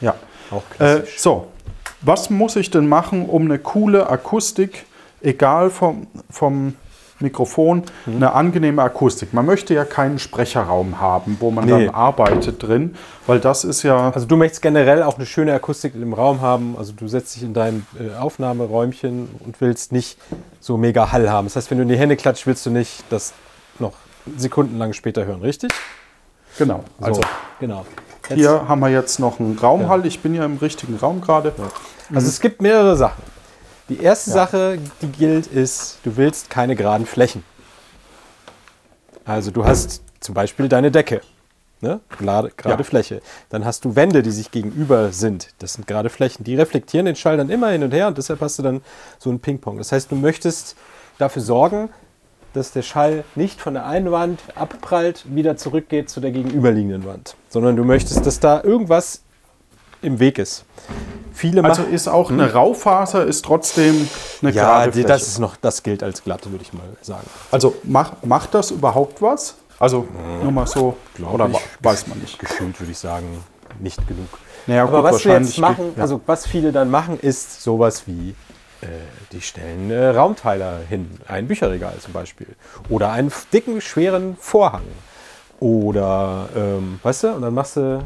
ja. 0.00 0.16
Auch 0.50 0.62
Äh, 0.74 0.76
klassisch. 1.00 1.18
so, 1.20 1.46
was 2.02 2.30
muss 2.30 2.56
ich 2.56 2.70
denn 2.70 2.88
machen, 2.88 3.26
um 3.28 3.44
eine 3.46 3.58
coole 3.58 4.08
Akustik, 4.08 4.86
egal 5.22 5.70
vom, 5.70 6.06
vom 6.30 6.74
Mikrofon, 7.18 7.84
Mhm. 8.04 8.16
eine 8.16 8.32
angenehme 8.34 8.82
Akustik? 8.82 9.32
Man 9.32 9.46
möchte 9.46 9.72
ja 9.72 9.84
keinen 9.86 10.18
Sprecherraum 10.18 11.00
haben, 11.00 11.38
wo 11.40 11.50
man 11.50 11.64
Nee. 11.64 11.86
dann 11.86 11.94
arbeitet 11.94 12.62
drin, 12.62 12.94
weil 13.26 13.40
das 13.40 13.64
ist 13.64 13.82
ja. 13.82 14.10
Also 14.10 14.26
du 14.26 14.36
möchtest 14.36 14.60
generell 14.60 15.02
auch 15.02 15.16
eine 15.16 15.24
schöne 15.24 15.54
Akustik 15.54 15.94
im 15.94 16.12
Raum 16.12 16.42
haben. 16.42 16.76
Also 16.78 16.92
du 16.92 17.08
setzt 17.08 17.34
dich 17.34 17.42
in 17.42 17.54
dein 17.54 17.86
äh, 17.98 18.14
Aufnahmeräumchen 18.18 19.30
und 19.44 19.60
willst 19.62 19.92
nicht 19.92 20.18
so 20.60 20.76
mega 20.76 21.10
Hall 21.10 21.30
haben. 21.30 21.46
Das 21.46 21.56
heißt, 21.56 21.70
wenn 21.70 21.78
du 21.78 21.82
in 21.84 21.88
die 21.88 21.96
Hände 21.98 22.16
klatscht, 22.16 22.46
willst 22.46 22.66
du 22.66 22.70
nicht 22.70 23.02
das 23.08 23.32
noch 23.78 23.92
sekundenlang 24.36 24.92
später 24.92 25.24
hören, 25.24 25.40
richtig? 25.40 25.72
Genau. 26.58 26.84
Also 27.00 27.22
so, 27.22 27.28
genau. 27.60 27.86
Jetzt- 28.28 28.38
hier 28.38 28.68
haben 28.68 28.80
wir 28.80 28.88
jetzt 28.88 29.18
noch 29.18 29.38
einen 29.40 29.58
Raumhall. 29.58 30.04
Ich 30.06 30.20
bin 30.20 30.34
ja 30.34 30.44
im 30.44 30.56
richtigen 30.58 30.96
Raum 30.96 31.20
gerade. 31.20 31.52
Also 32.14 32.28
es 32.28 32.40
gibt 32.40 32.60
mehrere 32.62 32.96
Sachen. 32.96 33.22
Die 33.88 34.00
erste 34.00 34.30
Sache, 34.32 34.78
die 35.00 35.08
gilt, 35.08 35.46
ist, 35.46 35.98
du 36.02 36.16
willst 36.16 36.50
keine 36.50 36.74
geraden 36.74 37.06
Flächen. 37.06 37.44
Also 39.24 39.50
du 39.50 39.64
hast 39.64 40.02
zum 40.20 40.34
Beispiel 40.34 40.68
deine 40.68 40.90
Decke, 40.90 41.20
ne? 41.80 42.00
gerade, 42.18 42.50
gerade 42.56 42.82
Ja. 42.82 42.84
Fläche. 42.84 43.22
Dann 43.48 43.64
hast 43.64 43.84
du 43.84 43.96
Wände, 43.96 44.22
die 44.22 44.30
sich 44.30 44.50
gegenüber 44.50 45.12
sind. 45.12 45.48
Das 45.58 45.74
sind 45.74 45.86
gerade 45.86 46.10
Flächen. 46.10 46.44
Die 46.44 46.54
reflektieren 46.56 47.06
den 47.06 47.16
Schall 47.16 47.36
dann 47.36 47.50
immer 47.50 47.68
hin 47.70 47.82
und 47.82 47.92
her 47.92 48.08
und 48.08 48.18
deshalb 48.18 48.40
hast 48.40 48.58
du 48.58 48.62
dann 48.62 48.82
so 49.18 49.30
ein 49.30 49.40
Ping-Pong. 49.40 49.78
Das 49.78 49.92
heißt, 49.92 50.10
du 50.10 50.16
möchtest 50.16 50.76
dafür 51.18 51.42
sorgen, 51.42 51.88
dass 52.56 52.72
der 52.72 52.82
Schall 52.82 53.24
nicht 53.34 53.60
von 53.60 53.74
der 53.74 53.86
einen 53.86 54.10
Wand 54.10 54.40
abprallt, 54.54 55.24
wieder 55.28 55.56
zurückgeht 55.56 56.08
zu 56.08 56.20
der 56.20 56.30
gegenüberliegenden 56.30 57.04
Wand, 57.06 57.36
sondern 57.48 57.76
du 57.76 57.84
möchtest, 57.84 58.24
dass 58.26 58.40
da 58.40 58.62
irgendwas 58.62 59.20
im 60.02 60.18
Weg 60.18 60.38
ist. 60.38 60.64
Viele 61.32 61.62
Also 61.62 61.82
ist 61.82 62.08
auch 62.08 62.30
eine 62.30 62.52
Raufaser 62.54 63.26
ist 63.26 63.44
trotzdem 63.44 64.08
eine 64.40 64.52
ja, 64.52 64.62
gerade 64.62 64.92
Fläche. 64.92 65.08
das 65.08 65.28
ist 65.28 65.38
noch, 65.38 65.56
das 65.56 65.82
gilt 65.82 66.02
als 66.02 66.24
glatt, 66.24 66.50
würde 66.50 66.64
ich 66.64 66.72
mal 66.72 66.82
sagen. 67.02 67.26
also 67.50 67.74
mach, 67.84 68.14
macht 68.22 68.54
das 68.54 68.70
überhaupt 68.70 69.20
was? 69.20 69.56
Also 69.78 70.08
nur 70.42 70.52
mal 70.52 70.66
so, 70.66 70.96
oder 71.30 71.50
ich. 71.50 71.58
weiß 71.84 72.06
man 72.06 72.18
nicht. 72.20 72.38
Gefühlt 72.38 72.80
würde 72.80 72.92
ich 72.92 72.98
sagen, 72.98 73.26
nicht 73.78 74.06
genug. 74.08 74.28
Naja, 74.66 74.84
Aber 74.84 75.02
gut, 75.02 75.12
was 75.12 75.24
wir 75.26 75.38
jetzt 75.38 75.58
machen, 75.58 75.92
ja. 75.94 76.02
also 76.02 76.20
was 76.24 76.46
viele 76.46 76.72
dann 76.72 76.90
machen, 76.90 77.20
ist 77.20 77.62
sowas 77.62 78.04
wie, 78.06 78.34
die 79.32 79.40
stellen 79.40 79.90
äh, 79.90 80.08
Raumteiler 80.08 80.80
hin, 80.88 81.10
ein 81.28 81.48
Bücherregal 81.48 81.94
zum 81.98 82.12
Beispiel. 82.12 82.48
Oder 82.88 83.12
einen 83.12 83.32
dicken, 83.52 83.80
schweren 83.80 84.36
Vorhang. 84.38 84.84
Oder, 85.60 86.48
ähm, 86.54 87.00
weißt 87.02 87.24
du, 87.24 87.28
und 87.32 87.42
dann 87.42 87.54
machst 87.54 87.76
du, 87.76 88.02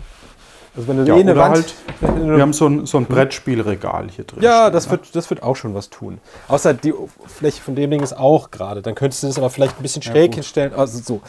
also 0.76 0.88
wenn 0.88 0.98
du 0.98 1.04
Ja, 1.04 1.16
eh 1.16 1.20
eine 1.20 1.36
Wand, 1.36 1.74
halt, 2.00 2.26
Wir 2.26 2.40
haben 2.40 2.52
so 2.52 2.66
ein, 2.68 2.86
so 2.86 2.98
ein 2.98 3.06
Brettspielregal 3.06 4.08
hier 4.10 4.24
drin. 4.24 4.42
Ja, 4.42 4.62
stehen, 4.62 4.72
das 4.72 4.86
ne? 4.86 4.92
wird, 4.92 5.16
das 5.16 5.28
wird 5.30 5.42
auch 5.42 5.56
schon 5.56 5.74
was 5.74 5.90
tun. 5.90 6.20
Außer 6.46 6.74
die 6.74 6.94
Fläche 7.26 7.60
von 7.60 7.74
dem 7.74 7.90
Ding 7.90 8.02
ist 8.02 8.16
auch 8.16 8.50
gerade. 8.52 8.82
Dann 8.82 8.94
könntest 8.94 9.24
du 9.24 9.26
das 9.26 9.38
aber 9.38 9.50
vielleicht 9.50 9.78
ein 9.78 9.82
bisschen 9.82 10.02
schräg 10.02 10.30
gut. 10.30 10.36
hinstellen. 10.36 10.72
Also 10.74 11.00
so. 11.00 11.20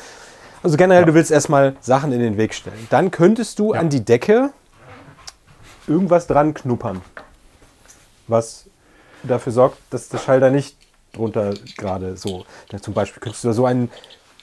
Also 0.63 0.77
generell, 0.77 1.05
du 1.05 1.15
willst 1.15 1.31
erstmal 1.31 1.75
Sachen 1.81 2.11
in 2.11 2.19
den 2.19 2.37
Weg 2.37 2.53
stellen. 2.53 2.87
Dann 2.91 3.09
könntest 3.09 3.57
du 3.57 3.73
an 3.73 3.89
die 3.89 4.05
Decke 4.05 4.51
irgendwas 5.87 6.27
dran 6.27 6.53
knuppern. 6.53 7.01
Was 8.27 8.65
dafür 9.23 9.51
sorgt, 9.53 9.77
dass 9.89 10.09
der 10.09 10.17
Schall 10.19 10.39
da 10.39 10.49
nicht 10.49 10.75
drunter 11.13 11.53
gerade 11.77 12.17
so. 12.17 12.45
Ja, 12.71 12.81
zum 12.81 12.93
Beispiel 12.93 13.21
könntest 13.21 13.43
du 13.43 13.49
da 13.49 13.53
so 13.53 13.65
einen 13.65 13.91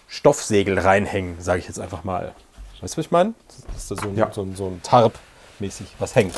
Stoffsegel 0.08 0.78
reinhängen, 0.78 1.40
sage 1.40 1.60
ich 1.60 1.66
jetzt 1.66 1.80
einfach 1.80 2.04
mal. 2.04 2.34
Weißt 2.80 2.94
du, 2.94 2.98
was 2.98 3.06
ich 3.06 3.10
meine? 3.10 3.34
Dass 3.74 3.88
da 3.88 3.96
so 3.96 4.08
ein, 4.08 4.16
Ja. 4.16 4.32
so 4.32 4.42
ein, 4.42 4.54
so 4.54 4.66
ein 4.66 4.80
Tarp-mäßig 4.82 5.86
was 5.98 6.14
hängt. 6.14 6.34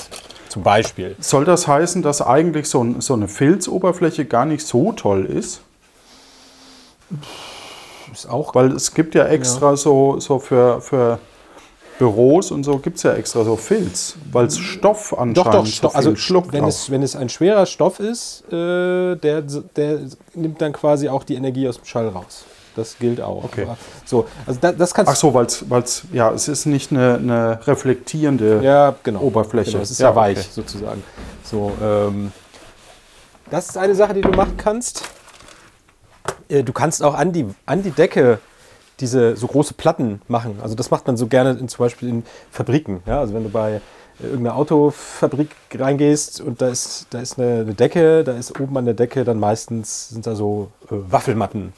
Zum 0.49 0.62
Beispiel. 0.62 1.14
Soll 1.20 1.44
das 1.44 1.68
heißen, 1.68 2.02
dass 2.02 2.23
eigentlich 2.23 2.68
so, 2.68 2.82
ein, 2.82 3.00
so 3.00 3.14
eine 3.14 3.28
Filzoberfläche 3.28 4.25
gar 4.25 4.47
nicht 4.47 4.66
so 4.66 4.92
toll 4.92 5.25
ist? 5.26 5.61
Ist 8.12 8.28
auch 8.28 8.54
Weil 8.54 8.73
es 8.73 8.94
gibt 8.94 9.14
ja 9.14 9.26
extra 9.26 9.76
so, 9.76 10.18
so 10.18 10.38
für, 10.38 10.80
für 10.80 11.18
Büros 12.00 12.50
und 12.50 12.64
so 12.64 12.78
gibt 12.78 12.97
es 12.97 13.02
ja 13.02 13.12
extra 13.12 13.45
so 13.45 13.57
Filz, 13.57 14.16
weil 14.33 14.47
es 14.47 14.57
Stoff 14.57 15.12
anscheinend 15.12 15.37
Doch, 15.37 15.50
doch, 15.52 15.66
Stoff, 15.66 15.95
also 15.95 16.16
schluckt 16.16 16.50
wenn 16.54 16.64
auch. 16.64 16.69
es, 16.69 16.90
wenn 16.90 17.02
es 17.02 17.14
ein 17.14 17.28
schwerer 17.28 17.66
Stoff 17.66 18.00
ist, 18.00 18.42
äh, 18.50 19.16
der, 19.16 19.42
der 19.76 19.99
nimmt 20.33 20.62
dann 20.62 20.73
quasi 20.73 21.11
auch 21.11 21.25
die 21.25 21.35
Energie 21.35 21.69
aus 21.69 21.76
dem 21.76 21.85
Schall 21.85 22.09
raus. 22.09 22.47
Das 22.75 22.99
gilt 22.99 23.21
auch. 23.21 23.45
Okay. 23.45 23.66
So, 24.07 24.26
also 24.47 24.59
da, 24.62 24.73
das 24.73 24.95
kannst 24.95 25.12
Ach 25.12 25.16
so, 25.16 25.35
weil 25.35 25.45
es, 25.45 26.04
ja, 26.11 26.33
es 26.33 26.49
ist 26.49 26.64
nicht 26.64 26.90
eine, 26.90 27.16
eine 27.16 27.66
reflektierende 27.66 28.61
ja, 28.62 28.95
genau. 29.02 29.21
Oberfläche. 29.21 29.73
Genau, 29.73 29.83
es 29.83 29.90
ist 29.90 30.00
ja, 30.00 30.16
weich 30.16 30.38
okay. 30.38 30.49
sozusagen. 30.50 31.02
So, 31.45 31.71
ähm, 31.83 32.33
das 33.50 33.69
ist 33.69 33.76
eine 33.76 33.95
Sache, 33.95 34.14
die 34.14 34.23
du 34.23 34.30
machen 34.30 34.57
kannst. 34.57 35.02
Äh, 36.49 36.62
Du 36.62 36.73
kannst 36.73 37.02
auch 37.02 37.14
an 37.14 37.33
die, 37.33 37.45
an 37.66 37.83
die 37.83 37.90
Decke 37.90 38.38
diese 39.00 39.37
so 39.37 39.47
große 39.47 39.75
Platten 39.75 40.21
machen. 40.28 40.59
Also 40.62 40.75
das 40.75 40.90
macht 40.90 41.07
man 41.07 41.16
so 41.16 41.26
gerne 41.26 41.50
in, 41.52 41.69
zum 41.69 41.85
Beispiel 41.85 42.09
in 42.09 42.25
Fabriken. 42.50 43.02
Ja? 43.07 43.21
Also 43.21 43.35
wenn 43.35 43.45
du 43.45 43.49
bei 43.50 43.80
äh, 44.21 44.25
irgendeiner 44.25 44.57
Autofabrik 44.57 45.50
reingehst 45.75 46.40
und 46.40 46.61
da 46.61 46.69
ist, 46.69 47.07
da 47.11 47.21
ist 47.21 47.38
eine, 47.38 47.61
eine 47.61 47.75
Decke, 47.75 48.25
da 48.25 48.33
ist 48.33 48.59
oben 48.61 48.76
an 48.76 48.85
der 48.85 48.95
Decke 48.95 49.25
dann 49.25 49.38
meistens 49.40 50.09
sind 50.11 50.26
da 50.26 50.35
so 50.35 50.71
äh, 50.90 50.95
Waffelmatten 51.11 51.73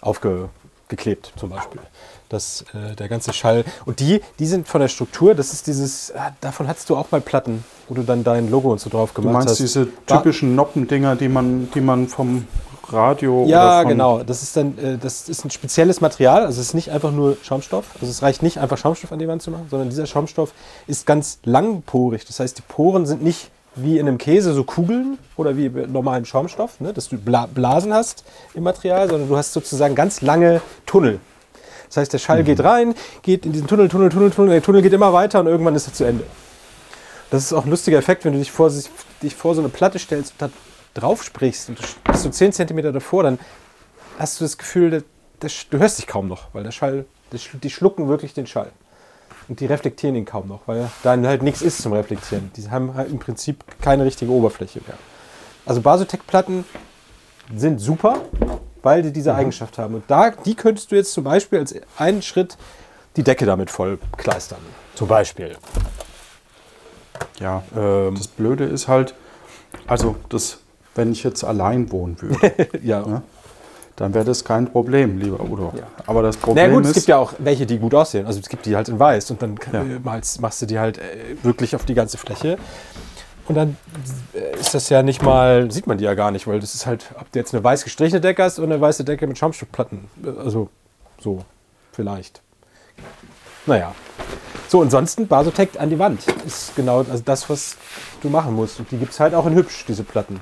aufgeklebt 0.00 1.32
zum 1.36 1.50
Beispiel. 1.50 1.80
Das, 2.28 2.64
äh, 2.72 2.96
der 2.96 3.08
ganze 3.08 3.32
Schall. 3.32 3.64
Und 3.84 4.00
die, 4.00 4.20
die 4.38 4.46
sind 4.46 4.66
von 4.66 4.80
der 4.80 4.88
Struktur, 4.88 5.34
das 5.34 5.52
ist 5.52 5.66
dieses, 5.66 6.12
ah, 6.16 6.32
davon 6.40 6.66
hattest 6.66 6.90
du 6.90 6.96
auch 6.96 7.10
mal 7.10 7.20
Platten, 7.20 7.64
wo 7.88 7.94
du 7.94 8.02
dann 8.02 8.24
dein 8.24 8.50
Logo 8.50 8.72
und 8.72 8.80
so 8.80 8.90
drauf 8.90 9.12
Du 9.12 9.22
gemacht 9.22 9.34
meinst 9.34 9.50
hast. 9.50 9.58
diese 9.60 9.88
typischen 10.06 10.56
Noppendinger, 10.56 11.16
die 11.16 11.28
man, 11.28 11.70
die 11.74 11.80
man 11.80 12.08
vom 12.08 12.46
Radio 12.92 13.44
Ja, 13.46 13.82
genau. 13.84 14.22
Das 14.22 14.42
ist 14.42 14.56
dann, 14.56 14.76
äh, 14.78 14.98
das 14.98 15.28
ist 15.28 15.44
ein 15.44 15.50
spezielles 15.50 16.00
Material. 16.00 16.44
Also 16.44 16.60
es 16.60 16.68
ist 16.68 16.74
nicht 16.74 16.90
einfach 16.90 17.12
nur 17.12 17.36
Schaumstoff. 17.42 17.84
Also 18.00 18.06
es 18.10 18.22
reicht 18.22 18.42
nicht 18.42 18.58
einfach 18.58 18.76
Schaumstoff 18.78 19.12
an 19.12 19.18
die 19.18 19.28
Wand 19.28 19.42
zu 19.42 19.50
machen, 19.50 19.66
sondern 19.70 19.88
dieser 19.90 20.06
Schaumstoff 20.06 20.52
ist 20.86 21.06
ganz 21.06 21.38
langporig. 21.44 22.24
Das 22.26 22.40
heißt, 22.40 22.58
die 22.58 22.62
Poren 22.62 23.06
sind 23.06 23.22
nicht 23.22 23.50
wie 23.76 23.98
in 23.98 24.06
einem 24.06 24.18
Käse 24.18 24.54
so 24.54 24.62
Kugeln 24.62 25.18
oder 25.36 25.56
wie 25.56 25.68
bei 25.68 25.86
normalem 25.86 26.24
Schaumstoff, 26.24 26.78
ne, 26.80 26.92
dass 26.92 27.08
du 27.08 27.18
Bla 27.18 27.46
Blasen 27.46 27.92
hast 27.92 28.22
im 28.54 28.62
Material, 28.62 29.08
sondern 29.08 29.28
du 29.28 29.36
hast 29.36 29.52
sozusagen 29.52 29.96
ganz 29.96 30.20
lange 30.20 30.60
Tunnel. 30.86 31.18
Das 31.88 31.96
heißt, 31.96 32.12
der 32.12 32.18
Schall 32.18 32.44
geht 32.44 32.62
rein, 32.62 32.94
geht 33.22 33.44
in 33.46 33.52
diesen 33.52 33.66
Tunnel, 33.66 33.88
Tunnel, 33.88 34.10
Tunnel, 34.10 34.30
Tunnel, 34.30 34.50
der 34.52 34.62
Tunnel 34.62 34.80
geht 34.82 34.92
immer 34.92 35.12
weiter 35.12 35.40
und 35.40 35.46
irgendwann 35.48 35.74
ist 35.74 35.88
er 35.88 35.92
zu 35.92 36.04
Ende. 36.04 36.24
Das 37.30 37.42
ist 37.42 37.52
auch 37.52 37.64
ein 37.64 37.70
lustiger 37.70 37.98
Effekt, 37.98 38.24
wenn 38.24 38.32
du 38.34 38.38
dich 38.38 38.52
vor, 38.52 38.70
sich- 38.70 38.90
dich 39.22 39.34
vor 39.34 39.54
so 39.56 39.60
eine 39.60 39.68
Platte 39.70 39.98
stellst 39.98 40.34
und 40.38 40.42
da 40.42 40.54
drauf 40.94 41.22
sprichst 41.24 41.68
und 41.68 41.78
du 41.78 41.82
bist 42.12 42.22
so 42.22 42.30
10 42.30 42.52
cm 42.52 42.92
davor, 42.92 43.24
dann 43.24 43.38
hast 44.18 44.40
du 44.40 44.44
das 44.44 44.56
Gefühl, 44.58 45.02
der, 45.42 45.50
Sch- 45.50 45.66
du 45.70 45.78
hörst 45.78 45.98
dich 45.98 46.06
kaum 46.06 46.28
noch, 46.28 46.48
weil 46.52 46.62
der 46.62 46.70
Schall, 46.70 47.04
die 47.32 47.70
schlucken 47.70 48.08
wirklich 48.08 48.32
den 48.34 48.46
Schall. 48.46 48.70
Und 49.48 49.60
die 49.60 49.66
reflektieren 49.66 50.14
ihn 50.16 50.24
kaum 50.24 50.48
noch, 50.48 50.60
weil 50.66 50.88
da 51.02 51.16
halt 51.20 51.42
nichts 51.42 51.60
ist 51.60 51.82
zum 51.82 51.92
Reflektieren. 51.92 52.50
Die 52.56 52.70
haben 52.70 52.94
halt 52.94 53.10
im 53.10 53.18
Prinzip 53.18 53.62
keine 53.82 54.04
richtige 54.04 54.30
Oberfläche 54.30 54.80
mehr. 54.86 54.96
Also 55.66 55.82
Basotec-Platten 55.82 56.64
sind 57.54 57.78
super, 57.78 58.22
weil 58.82 59.02
die 59.02 59.12
diese 59.12 59.34
Eigenschaft 59.34 59.76
haben. 59.76 59.96
Und 59.96 60.04
da, 60.08 60.30
die 60.30 60.54
könntest 60.54 60.92
du 60.92 60.96
jetzt 60.96 61.12
zum 61.12 61.24
Beispiel 61.24 61.58
als 61.58 61.74
einen 61.98 62.22
Schritt 62.22 62.56
die 63.16 63.22
Decke 63.22 63.44
damit 63.44 63.70
voll 63.70 63.98
kleistern. 64.16 64.60
Zum 64.94 65.08
Beispiel. 65.08 65.56
Ja, 67.38 67.62
Ähm, 67.76 68.14
das 68.16 68.28
Blöde 68.28 68.64
ist 68.64 68.88
halt, 68.88 69.14
also 69.86 70.16
das, 70.30 70.58
wenn 70.94 71.12
ich 71.12 71.22
jetzt 71.24 71.44
allein 71.44 71.90
wohnen 71.92 72.20
würde, 72.20 72.68
ja. 72.82 73.06
Ja. 73.06 73.22
dann 73.96 74.14
wäre 74.14 74.24
das 74.24 74.44
kein 74.44 74.66
Problem, 74.70 75.18
lieber 75.18 75.40
Udo. 75.40 75.72
Ja. 75.76 75.84
Aber 76.06 76.22
das 76.22 76.36
Na 76.36 76.44
Problem 76.46 76.70
ja, 76.70 76.74
gut, 76.76 76.84
es 76.84 76.90
ist, 76.90 76.94
gibt 76.94 77.06
ja 77.08 77.16
auch 77.18 77.32
welche, 77.38 77.66
die 77.66 77.78
gut 77.78 77.94
aussehen. 77.94 78.26
Also 78.26 78.40
es 78.40 78.48
gibt 78.48 78.66
die 78.66 78.76
halt 78.76 78.88
in 78.88 78.98
weiß 78.98 79.30
und 79.30 79.42
dann 79.42 79.58
Ja. 79.72 79.82
äh, 79.82 80.20
machst 80.40 80.62
du 80.62 80.66
die 80.66 80.78
halt 80.78 80.98
äh, 80.98 81.02
wirklich 81.42 81.74
auf 81.76 81.84
die 81.84 81.94
ganze 81.94 82.18
Fläche. 82.18 82.58
Und 83.46 83.56
dann 83.56 83.76
äh, 84.32 84.58
ist 84.58 84.74
das 84.74 84.88
ja 84.88 85.02
nicht 85.02 85.22
mal, 85.22 85.70
sieht 85.70 85.86
man 85.86 85.98
die 85.98 86.04
ja 86.04 86.14
gar 86.14 86.30
nicht, 86.30 86.46
weil 86.46 86.60
das 86.60 86.74
ist 86.74 86.86
halt, 86.86 87.06
ob 87.20 87.30
du 87.30 87.38
jetzt 87.38 87.52
eine 87.54 87.62
weiß 87.62 87.84
gestrichene 87.84 88.20
Decke 88.20 88.42
hast 88.42 88.58
oder 88.58 88.72
eine 88.72 88.80
weiße 88.80 89.04
Decke 89.04 89.26
mit 89.26 89.36
Schaumstoffplatten. 89.36 90.08
Also 90.38 90.70
so, 91.20 91.40
vielleicht. 91.92 92.40
Naja. 93.66 93.94
So, 94.68 94.80
ansonsten 94.82 95.26
Basotec 95.28 95.78
an 95.78 95.90
die 95.90 95.98
Wand 95.98 96.20
ist 96.46 96.74
genau 96.74 96.98
also 96.98 97.22
das, 97.24 97.48
was 97.50 97.76
du 98.22 98.28
machen 98.30 98.54
musst. 98.54 98.78
Und 98.80 98.90
die 98.90 98.96
gibt 98.96 99.12
es 99.12 99.20
halt 99.20 99.34
auch 99.34 99.46
in 99.46 99.54
hübsch, 99.54 99.84
diese 99.86 100.04
Platten. 100.04 100.40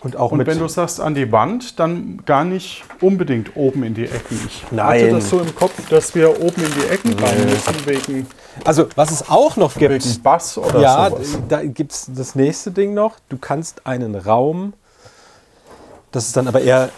Und 0.00 0.16
auch 0.16 0.30
Und 0.30 0.38
mit. 0.38 0.46
wenn 0.46 0.58
du 0.60 0.68
sagst 0.68 1.00
an 1.00 1.14
die 1.14 1.32
Wand, 1.32 1.80
dann 1.80 2.20
gar 2.24 2.44
nicht 2.44 2.84
unbedingt 3.00 3.56
oben 3.56 3.82
in 3.82 3.94
die 3.94 4.04
Ecken. 4.04 4.40
Ich 4.46 4.62
Nein. 4.70 5.02
hatte 5.02 5.14
das 5.16 5.28
so 5.28 5.40
im 5.40 5.54
Kopf, 5.56 5.72
dass 5.88 6.14
wir 6.14 6.40
oben 6.40 6.62
in 6.62 6.72
die 6.72 6.86
Ecken 6.88 7.18
rein 7.18 7.46
müssen 7.46 7.86
wegen, 7.86 8.26
also, 8.64 8.86
was 8.94 9.10
es 9.10 9.28
auch 9.28 9.56
noch 9.56 9.74
gibt. 9.74 9.92
wegen 9.92 10.22
Bass 10.22 10.56
oder 10.56 10.80
ja, 10.80 11.10
sowas. 11.10 11.38
da 11.48 11.62
gibt 11.64 11.92
es 11.92 12.10
das 12.14 12.36
nächste 12.36 12.70
Ding 12.70 12.94
noch. 12.94 13.16
Du 13.28 13.38
kannst 13.38 13.86
einen 13.86 14.14
Raum, 14.14 14.72
das 16.12 16.26
ist 16.26 16.36
dann 16.36 16.46
aber 16.46 16.60
eher, 16.60 16.90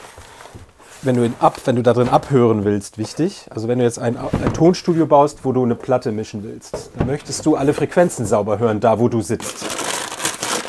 wenn 1.02 1.16
du, 1.16 1.24
ihn 1.24 1.34
ab, 1.40 1.58
wenn 1.64 1.76
du 1.76 1.82
da 1.82 1.94
drin 1.94 2.10
abhören 2.10 2.64
willst, 2.64 2.98
wichtig. 2.98 3.46
Also 3.48 3.66
wenn 3.66 3.78
du 3.78 3.84
jetzt 3.84 3.98
ein, 3.98 4.18
ein 4.18 4.52
Tonstudio 4.52 5.06
baust, 5.06 5.38
wo 5.44 5.52
du 5.52 5.64
eine 5.64 5.74
Platte 5.74 6.12
mischen 6.12 6.44
willst, 6.44 6.90
dann 6.98 7.06
möchtest 7.06 7.46
du 7.46 7.56
alle 7.56 7.72
Frequenzen 7.72 8.26
sauber 8.26 8.58
hören, 8.58 8.80
da 8.80 8.98
wo 8.98 9.08
du 9.08 9.22
sitzt. 9.22 9.64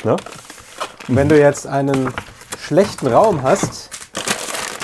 Ne? 0.05 0.15
Und 1.07 1.15
wenn 1.15 1.29
du 1.29 1.39
jetzt 1.39 1.67
einen 1.67 2.13
schlechten 2.59 3.07
Raum 3.07 3.41
hast, 3.43 3.89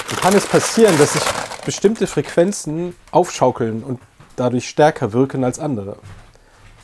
dann 0.10 0.20
kann 0.20 0.36
es 0.36 0.46
passieren, 0.46 0.98
dass 0.98 1.14
sich 1.14 1.24
bestimmte 1.66 2.08
Frequenzen 2.08 2.96
aufschaukeln 3.12 3.84
und 3.84 4.00
dadurch 4.36 4.68
stärker 4.68 5.14
wirken 5.14 5.44
als 5.44 5.60
andere. 5.60 5.98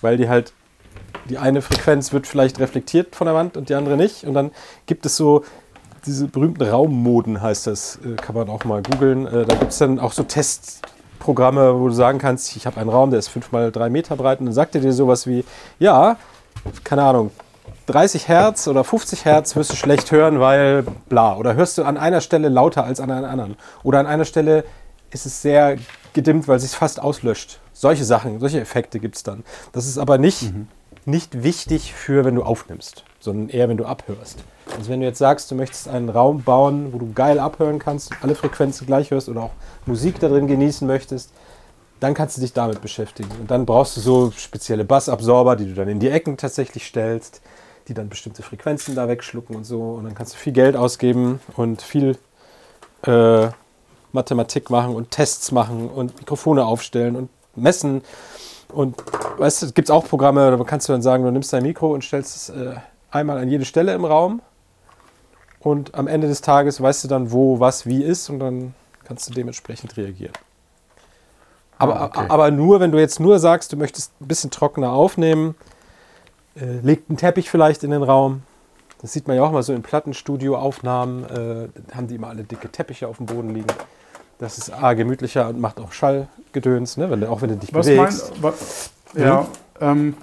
Weil 0.01 0.17
die 0.17 0.29
halt 0.29 0.53
die 1.29 1.37
eine 1.37 1.61
Frequenz 1.61 2.11
wird 2.11 2.27
vielleicht 2.27 2.59
reflektiert 2.59 3.15
von 3.15 3.25
der 3.25 3.33
Wand 3.35 3.55
und 3.55 3.69
die 3.69 3.75
andere 3.75 3.95
nicht. 3.95 4.25
Und 4.25 4.33
dann 4.33 4.51
gibt 4.85 5.05
es 5.05 5.15
so 5.15 5.43
diese 6.05 6.27
berühmten 6.27 6.63
Raummoden, 6.63 7.41
heißt 7.41 7.67
das, 7.67 7.97
äh, 8.03 8.15
kann 8.15 8.35
man 8.35 8.49
auch 8.49 8.65
mal 8.65 8.81
googeln. 8.83 9.25
Äh, 9.25 9.45
Da 9.45 9.55
gibt 9.55 9.71
es 9.71 9.77
dann 9.77 9.99
auch 9.99 10.11
so 10.11 10.23
Testprogramme, 10.23 11.79
wo 11.79 11.87
du 11.87 11.93
sagen 11.93 12.19
kannst, 12.19 12.55
ich 12.57 12.65
habe 12.65 12.79
einen 12.79 12.89
Raum, 12.89 13.09
der 13.09 13.19
ist 13.19 13.29
5 13.29 13.51
mal 13.53 13.71
3 13.71 13.89
Meter 13.89 14.15
breit 14.17 14.39
und 14.39 14.47
dann 14.47 14.53
sagt 14.53 14.75
er 14.75 14.81
dir 14.81 14.91
sowas 14.91 15.27
wie, 15.27 15.45
ja, 15.79 16.17
keine 16.83 17.03
Ahnung, 17.03 17.31
30 17.85 18.27
Hertz 18.27 18.67
oder 18.67 18.83
50 18.83 19.25
Hertz 19.25 19.55
wirst 19.55 19.71
du 19.71 19.75
schlecht 19.75 20.11
hören, 20.11 20.39
weil 20.39 20.83
bla. 21.09 21.35
Oder 21.35 21.55
hörst 21.55 21.77
du 21.77 21.83
an 21.83 21.97
einer 21.97 22.21
Stelle 22.21 22.49
lauter 22.49 22.83
als 22.83 22.99
an 22.99 23.11
einer 23.11 23.29
anderen. 23.29 23.57
Oder 23.83 23.99
an 23.99 24.07
einer 24.07 24.25
Stelle 24.25 24.63
ist 25.11 25.25
es 25.25 25.41
sehr 25.41 25.77
gedimmt, 26.13 26.47
weil 26.47 26.57
es 26.57 26.63
sich 26.63 26.71
fast 26.71 27.01
auslöscht. 27.01 27.59
Solche 27.73 28.05
Sachen, 28.05 28.39
solche 28.39 28.59
Effekte 28.59 28.99
gibt 28.99 29.15
es 29.15 29.23
dann. 29.23 29.43
Das 29.71 29.85
ist 29.85 29.97
aber 29.97 30.17
nicht, 30.17 30.53
nicht 31.05 31.43
wichtig 31.43 31.93
für, 31.93 32.23
wenn 32.23 32.35
du 32.35 32.43
aufnimmst, 32.43 33.03
sondern 33.19 33.49
eher, 33.49 33.67
wenn 33.69 33.77
du 33.77 33.85
abhörst. 33.85 34.43
Also 34.77 34.89
wenn 34.89 35.01
du 35.01 35.05
jetzt 35.05 35.19
sagst, 35.19 35.51
du 35.51 35.55
möchtest 35.55 35.87
einen 35.87 36.09
Raum 36.09 36.43
bauen, 36.43 36.93
wo 36.93 36.97
du 36.97 37.11
geil 37.13 37.39
abhören 37.39 37.79
kannst, 37.79 38.11
alle 38.21 38.35
Frequenzen 38.35 38.87
gleich 38.87 39.11
hörst 39.11 39.29
oder 39.29 39.43
auch 39.43 39.51
Musik 39.85 40.19
da 40.19 40.29
drin 40.29 40.47
genießen 40.47 40.87
möchtest, 40.87 41.31
dann 42.03 42.13
kannst 42.13 42.35
du 42.35 42.41
dich 42.41 42.51
damit 42.51 42.81
beschäftigen. 42.81 43.31
Und 43.39 43.49
dann 43.49 43.65
brauchst 43.65 43.95
du 43.95 44.01
so 44.01 44.31
spezielle 44.31 44.83
Bassabsorber, 44.83 45.55
die 45.55 45.65
du 45.65 45.73
dann 45.73 45.87
in 45.87 45.99
die 45.99 46.09
Ecken 46.09 46.35
tatsächlich 46.35 46.85
stellst, 46.85 47.41
die 47.87 47.93
dann 47.93 48.09
bestimmte 48.09 48.43
Frequenzen 48.43 48.93
da 48.93 49.07
wegschlucken 49.07 49.55
und 49.55 49.63
so. 49.63 49.81
Und 49.81 50.03
dann 50.03 50.13
kannst 50.13 50.33
du 50.33 50.37
viel 50.37 50.51
Geld 50.51 50.75
ausgeben 50.75 51.39
und 51.55 51.81
viel 51.81 52.17
äh, 53.07 53.47
Mathematik 54.11 54.69
machen 54.69 54.95
und 54.95 55.11
Tests 55.11 55.53
machen 55.53 55.89
und 55.89 56.17
Mikrofone 56.19 56.65
aufstellen 56.65 57.15
und 57.15 57.29
messen. 57.55 58.01
Und 58.67 58.97
weißt 59.37 59.61
du, 59.61 59.67
es 59.67 59.73
gibt 59.73 59.89
auch 59.89 60.05
Programme, 60.05 60.57
da 60.57 60.61
kannst 60.65 60.89
du 60.89 60.91
dann 60.91 61.01
sagen, 61.01 61.23
du 61.23 61.31
nimmst 61.31 61.53
dein 61.53 61.63
Mikro 61.63 61.93
und 61.93 62.03
stellst 62.03 62.35
es 62.35 62.49
äh, 62.49 62.75
einmal 63.11 63.37
an 63.37 63.47
jede 63.47 63.63
Stelle 63.63 63.93
im 63.93 64.03
Raum. 64.03 64.41
Und 65.61 65.95
am 65.95 66.07
Ende 66.07 66.27
des 66.27 66.41
Tages 66.41 66.81
weißt 66.81 67.05
du 67.05 67.07
dann, 67.07 67.31
wo 67.31 67.61
was 67.61 67.85
wie 67.85 68.03
ist 68.03 68.29
und 68.29 68.39
dann 68.39 68.73
kannst 69.05 69.29
du 69.29 69.33
dementsprechend 69.33 69.95
reagieren. 69.95 70.33
Aber, 71.83 72.01
Ah, 72.01 72.05
okay. 72.05 72.25
aber 72.29 72.51
nur, 72.51 72.79
wenn 72.79 72.91
du 72.91 72.99
jetzt 72.99 73.19
nur 73.19 73.39
sagst, 73.39 73.71
du 73.73 73.77
möchtest 73.77 74.11
ein 74.21 74.27
bisschen 74.27 74.51
trockener 74.51 74.91
aufnehmen, 74.91 75.55
äh, 76.55 76.79
legt 76.81 77.09
einen 77.09 77.17
Teppich 77.17 77.49
vielleicht 77.49 77.83
in 77.83 77.91
den 77.91 78.03
Raum. 78.03 78.43
Das 79.01 79.11
sieht 79.13 79.27
man 79.27 79.35
ja 79.37 79.43
auch 79.43 79.51
mal 79.51 79.63
so 79.63 79.73
in 79.73 79.81
Plattenstudio-Aufnahmen, 79.83 81.23
äh, 81.25 81.95
haben 81.95 82.07
die 82.07 82.15
immer 82.15 82.29
alle 82.29 82.43
dicke 82.43 82.69
Teppiche 82.69 83.07
auf 83.07 83.17
dem 83.17 83.25
Boden 83.25 83.53
liegen. 83.53 83.67
Das 84.39 84.57
ist 84.57 84.71
A, 84.71 84.93
gemütlicher 84.93 85.47
und 85.49 85.59
macht 85.59 85.79
auch 85.79 85.91
Schallgedöns, 85.91 86.97
ne? 86.97 87.09
wenn 87.09 87.23
auch 87.25 87.41
wenn 87.41 87.49
du 87.49 87.55
dich 87.57 87.73
Was 87.73 87.85
bewegst. 87.87 88.33
mein, 88.41 88.43
wa, 88.43 88.53
ja, 89.21 89.45
ähm, 89.79 90.15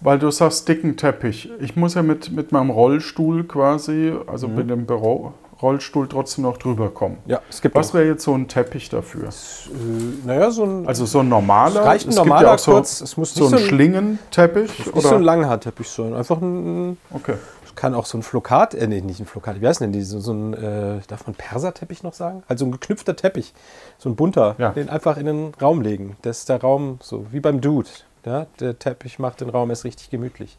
weil 0.00 0.18
du 0.18 0.30
sagst 0.30 0.66
dicken 0.68 0.96
Teppich. 0.96 1.50
Ich 1.60 1.76
muss 1.76 1.94
ja 1.94 2.02
mit, 2.02 2.32
mit 2.32 2.50
meinem 2.52 2.70
Rollstuhl 2.70 3.44
quasi, 3.44 4.12
also 4.26 4.48
Mhm. 4.48 4.54
mit 4.54 4.70
dem 4.70 4.86
Büro 4.86 5.32
Rollstuhl 5.62 6.08
trotzdem 6.08 6.42
noch 6.44 6.58
drüber 6.58 6.90
kommen. 6.90 7.18
Ja, 7.26 7.40
es 7.48 7.62
gibt 7.62 7.74
Was 7.76 7.94
wäre 7.94 8.04
jetzt 8.06 8.24
so 8.24 8.34
ein 8.34 8.48
Teppich 8.48 8.88
dafür? 8.88 9.28
äh, 9.28 10.26
naja, 10.26 10.50
so 10.50 10.64
ein, 10.64 10.86
Also 10.88 11.06
so 11.06 11.20
ein 11.20 11.28
normaler, 11.28 11.80
Es 11.80 11.86
reicht 11.86 12.06
ein 12.06 12.08
es 12.10 12.16
gibt 12.16 12.26
normaler 12.26 12.48
ja 12.48 12.54
auch 12.54 12.58
so, 12.58 12.72
kurz, 12.72 13.00
es 13.00 13.16
muss 13.16 13.32
so 13.34 13.44
nicht 13.44 13.52
ein 13.54 13.58
so 13.58 13.64
ein- 13.64 13.68
Schlingenteppich 13.68 14.78
nicht 14.78 14.92
oder 14.94 15.08
so 15.08 15.14
ein 15.14 15.22
Langhaarteppich 15.22 15.88
sein, 15.88 16.14
einfach 16.14 16.40
ein, 16.40 16.96
okay. 17.12 17.34
kann 17.74 17.94
auch 17.94 18.04
so 18.06 18.18
ein 18.18 18.22
Flokat, 18.22 18.74
äh, 18.74 18.86
nee, 18.86 19.00
nicht 19.00 19.20
ein 19.20 19.26
Flokat, 19.26 19.60
wie 19.60 19.66
heißt 19.66 19.80
denn 19.80 19.92
die, 19.92 20.02
so, 20.02 20.20
so 20.20 20.32
ein, 20.32 20.52
äh, 20.54 21.00
darf 21.08 21.26
man 21.26 21.34
Perserteppich 21.34 22.02
noch 22.02 22.12
sagen? 22.12 22.42
Also 22.48 22.64
ein 22.66 22.72
geknüpfter 22.72 23.16
Teppich, 23.16 23.54
so 23.98 24.08
ein 24.10 24.16
bunter, 24.16 24.56
Ja. 24.58 24.70
den 24.70 24.90
einfach 24.90 25.16
in 25.16 25.26
den 25.26 25.52
Raum 25.60 25.80
legen. 25.80 26.16
Das 26.22 26.38
ist 26.40 26.48
der 26.48 26.60
Raum, 26.60 26.98
so 27.00 27.26
wie 27.32 27.40
beim 27.40 27.60
Dude. 27.60 27.88
Ja? 28.26 28.46
Der 28.60 28.78
Teppich 28.78 29.18
macht 29.18 29.40
den 29.40 29.48
Raum 29.48 29.70
erst 29.70 29.84
richtig 29.84 30.10
gemütlich. 30.10 30.56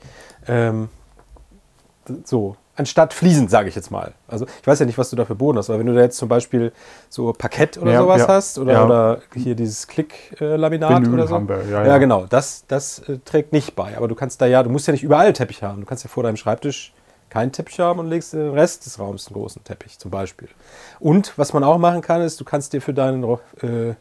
Ähm, 0.48 0.90
so, 2.26 2.56
anstatt 2.76 3.14
Fliesen, 3.14 3.48
sage 3.50 3.70
ich 3.70 3.76
jetzt 3.76 3.92
mal. 3.92 4.14
Also 4.28 4.46
ich 4.62 4.66
weiß 4.68 4.80
ja 4.80 4.86
nicht, 4.86 4.98
was 4.98 5.10
du 5.10 5.16
da 5.16 5.26
für 5.26 5.36
Boden 5.36 5.58
hast, 5.58 5.70
aber 5.70 5.80
wenn 5.80 5.86
du 5.86 5.94
da 5.94 6.02
jetzt 6.02 6.18
zum 6.18 6.28
Beispiel 6.30 6.72
so 7.10 7.32
Parkett 7.34 7.78
oder 7.78 7.92
Ja, 7.92 8.00
sowas 8.02 8.22
ja. 8.22 8.28
hast 8.28 8.58
oder, 8.58 8.74
Ja. 8.74 8.86
oder 8.86 9.22
hier 9.36 9.56
dieses 9.56 9.88
Klick-Laminat 9.88 11.04
Vinyl 11.04 11.14
oder 11.14 11.28
so. 11.28 11.48
wir, 11.48 11.86
ja, 11.86 11.98
genau, 12.00 12.26
das, 12.28 12.66
das 12.68 13.00
äh, 13.08 13.20
trägt 13.26 13.54
nicht 13.54 13.76
bei. 13.76 13.96
Aber 13.98 14.08
du 14.08 14.16
kannst 14.16 14.42
da 14.42 14.46
ja, 14.48 14.64
du 14.64 14.70
musst 14.70 14.88
ja 14.88 14.92
nicht 14.94 15.04
überall 15.04 15.34
Teppich 15.34 15.62
haben. 15.64 15.82
Du 15.82 15.86
kannst 15.86 16.04
ja 16.04 16.10
vor 16.10 16.24
deinem 16.24 16.38
Schreibtisch 16.38 16.94
keinen 17.30 17.52
Teppich 17.52 17.80
haben 17.80 18.00
und 18.00 18.08
legst 18.10 18.34
den 18.34 18.52
Rest 18.52 18.86
des 18.86 19.00
Raums 19.00 19.28
einen 19.28 19.34
großen 19.36 19.64
Teppich 19.64 19.98
zum 20.00 20.12
Beispiel. 20.12 20.48
Und 21.00 21.34
was 21.38 21.54
man 21.54 21.64
auch 21.64 21.78
machen 21.80 22.02
kann, 22.02 22.22
ist, 22.22 22.40
du 22.40 22.44
kannst 22.46 22.74
dir 22.74 22.82
für 22.82 22.94
deinen, 22.94 23.24
äh, 23.24 23.96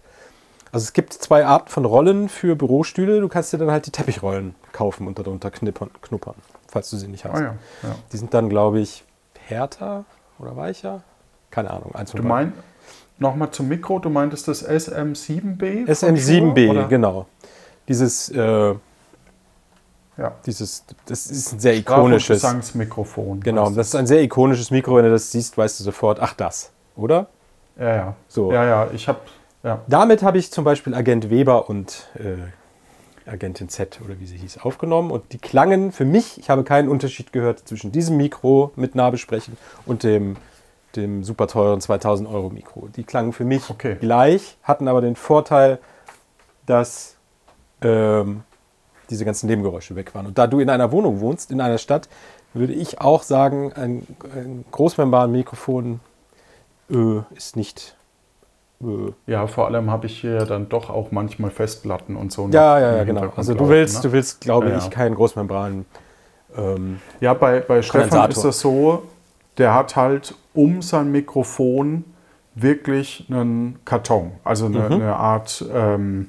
also 0.71 0.85
es 0.85 0.93
gibt 0.93 1.13
zwei 1.15 1.45
Arten 1.47 1.69
von 1.69 1.85
Rollen 1.85 2.29
für 2.29 2.57
Bürostühle. 2.57 3.21
Du 3.21 3.29
kannst 3.29 3.53
dir 3.53 3.59
dann 3.59 3.71
halt 3.71 3.87
die 3.87 3.91
Teppichrollen 3.91 4.55
kaufen 4.73 5.07
und 5.07 5.19
darunter 5.19 5.51
knippern, 5.51 5.91
knuppern, 6.03 6.35
falls 6.73 6.91
du 6.91 6.97
sie 6.97 7.07
nicht 7.09 7.25
hast. 7.25 7.35
Ah 7.35 7.41
ja, 7.41 7.55
ja. 7.83 7.95
Die 8.13 8.17
sind 8.17 8.33
dann, 8.35 8.49
glaube 8.49 8.81
ich, 8.81 9.05
härter 9.47 10.05
oder 10.39 10.57
weicher. 10.57 11.03
Keine 11.51 11.71
Ahnung. 11.71 11.95
Eins 11.95 12.13
Du 12.13 12.23
meinst, 12.23 12.55
nochmal 13.19 13.51
zum 13.51 13.69
Mikro, 13.69 13.99
du 13.99 14.09
meintest 14.09 14.49
das 14.49 14.67
SM7B? 14.67 15.85
von 15.85 15.95
SM7B, 16.15 16.67
Shure, 16.67 16.71
oder? 16.79 16.89
genau. 16.89 17.27
Dieses, 17.87 18.31
äh, 18.31 18.39
Ja. 20.17 20.33
dieses, 20.47 20.85
das 21.07 21.27
ist 21.27 21.53
ein 21.53 21.61
sehr 21.61 21.75
ikonisches. 21.77 22.41
Gesangsmikrofon. 22.43 23.41
Genau, 23.41 23.71
das 23.71 23.89
ist 23.89 23.95
ein 23.97 24.07
sehr 24.07 24.23
ikonisches 24.23 24.71
Mikro. 24.71 24.97
Wenn 24.97 25.05
du 25.05 25.11
das 25.11 25.31
siehst, 25.31 25.57
weißt 25.59 25.81
du 25.81 25.85
sofort, 25.85 26.21
ach 26.21 26.35
das, 26.35 26.71
oder? 26.97 27.27
Ja, 27.79 27.95
ja. 27.97 28.15
So. 28.29 28.53
Ja, 28.53 28.65
ja, 28.65 28.89
ich 28.93 29.09
habe, 29.09 29.21
ja. 29.63 29.81
Damit 29.89 30.23
habe 30.23 30.39
ich 30.39 30.51
zum 30.51 30.65
Beispiel 30.65 30.95
Agent 30.95 31.29
Weber 31.31 31.69
und 31.69 32.09
äh, 32.15 32.37
Agentin 33.27 33.69
Z 33.69 34.01
oder 34.05 34.19
wie 34.21 34.27
sie 34.27 34.37
hieß 34.37 34.59
aufgenommen 34.59 35.11
und 35.11 35.33
die 35.33 35.39
klangen 35.39 35.93
für 35.93 36.05
mich, 36.05 36.39
ich 36.39 36.51
habe 36.51 36.65
keinen 36.65 36.89
Unterschied 36.89 37.33
gehört 37.33 37.61
zwischen 37.61 37.93
diesem 37.93 38.17
Mikro 38.17 38.73
mit 38.77 38.95
Nahbesprechen 38.95 39.57
und 39.87 40.03
dem, 40.03 40.37
dem 40.97 41.25
super 41.25 41.47
teuren 41.47 41.81
2000 41.81 42.29
Euro 42.29 42.51
Mikro. 42.51 42.89
Die 42.97 43.05
klangen 43.05 43.33
für 43.33 43.45
mich 43.45 43.71
Okay. 43.71 43.97
gleich, 44.01 44.57
hatten 44.63 44.89
aber 44.89 45.01
den 45.01 45.17
Vorteil, 45.17 45.79
dass 46.67 47.17
ähm, 47.83 48.43
diese 49.11 49.25
ganzen 49.25 49.47
Nebengeräusche 49.47 49.95
weg 49.95 50.15
waren. 50.15 50.27
Und 50.27 50.39
da 50.39 50.47
du 50.47 50.61
in 50.61 50.71
einer 50.71 50.93
Wohnung 50.93 51.21
wohnst, 51.21 51.51
in 51.51 51.61
einer 51.61 51.79
Stadt, 51.79 52.09
würde 52.55 52.73
ich 52.73 53.01
auch 53.01 53.23
sagen, 53.23 53.73
ein, 53.73 54.07
ein 54.35 54.65
Großmembran-Mikrofon 54.71 56.01
äh, 56.91 57.21
ist 57.35 57.57
nicht. 57.57 57.97
Äh, 58.83 59.12
Ja, 59.31 59.47
vor 59.47 59.66
allem 59.66 59.90
habe 59.90 60.07
ich 60.07 60.21
hier 60.21 60.45
dann 60.45 60.68
doch 60.68 60.90
auch 60.90 61.11
manchmal 61.12 61.51
Festplatten 61.51 62.16
und 62.16 62.33
so. 62.33 62.49
ja, 62.51 62.79
ja, 62.79 62.97
ja, 62.97 63.05
genau. 63.05 63.33
Also 63.37 63.55
du 63.55 63.68
willst, 63.68 63.97
ne? 63.97 64.09
du 64.11 64.12
willst, 64.12 64.40
glaube 64.40 64.68
Ja, 64.71 64.79
ich, 64.79 64.85
ja. 64.85 64.90
keinen 64.90 65.14
Großmembran. 65.14 65.85
Ähm, 66.57 67.01
Ja, 67.21 67.35
bei, 67.35 67.61
bei 67.61 67.83
Stefan 67.83 68.31
ist 68.31 68.45
das 68.45 68.61
so, 68.61 69.05
der 69.59 69.75
hat 69.75 69.97
halt 69.97 70.35
um 70.55 70.83
sein 70.83 71.11
Mikrofon 71.12 72.05
wirklich 72.55 73.27
einen 73.31 73.79
Karton, 73.85 74.33
also 74.45 74.66
eine, 74.66 74.81
Mhm. 74.81 74.92
eine 74.92 75.16
Art 75.16 75.64
ähm, 75.73 76.29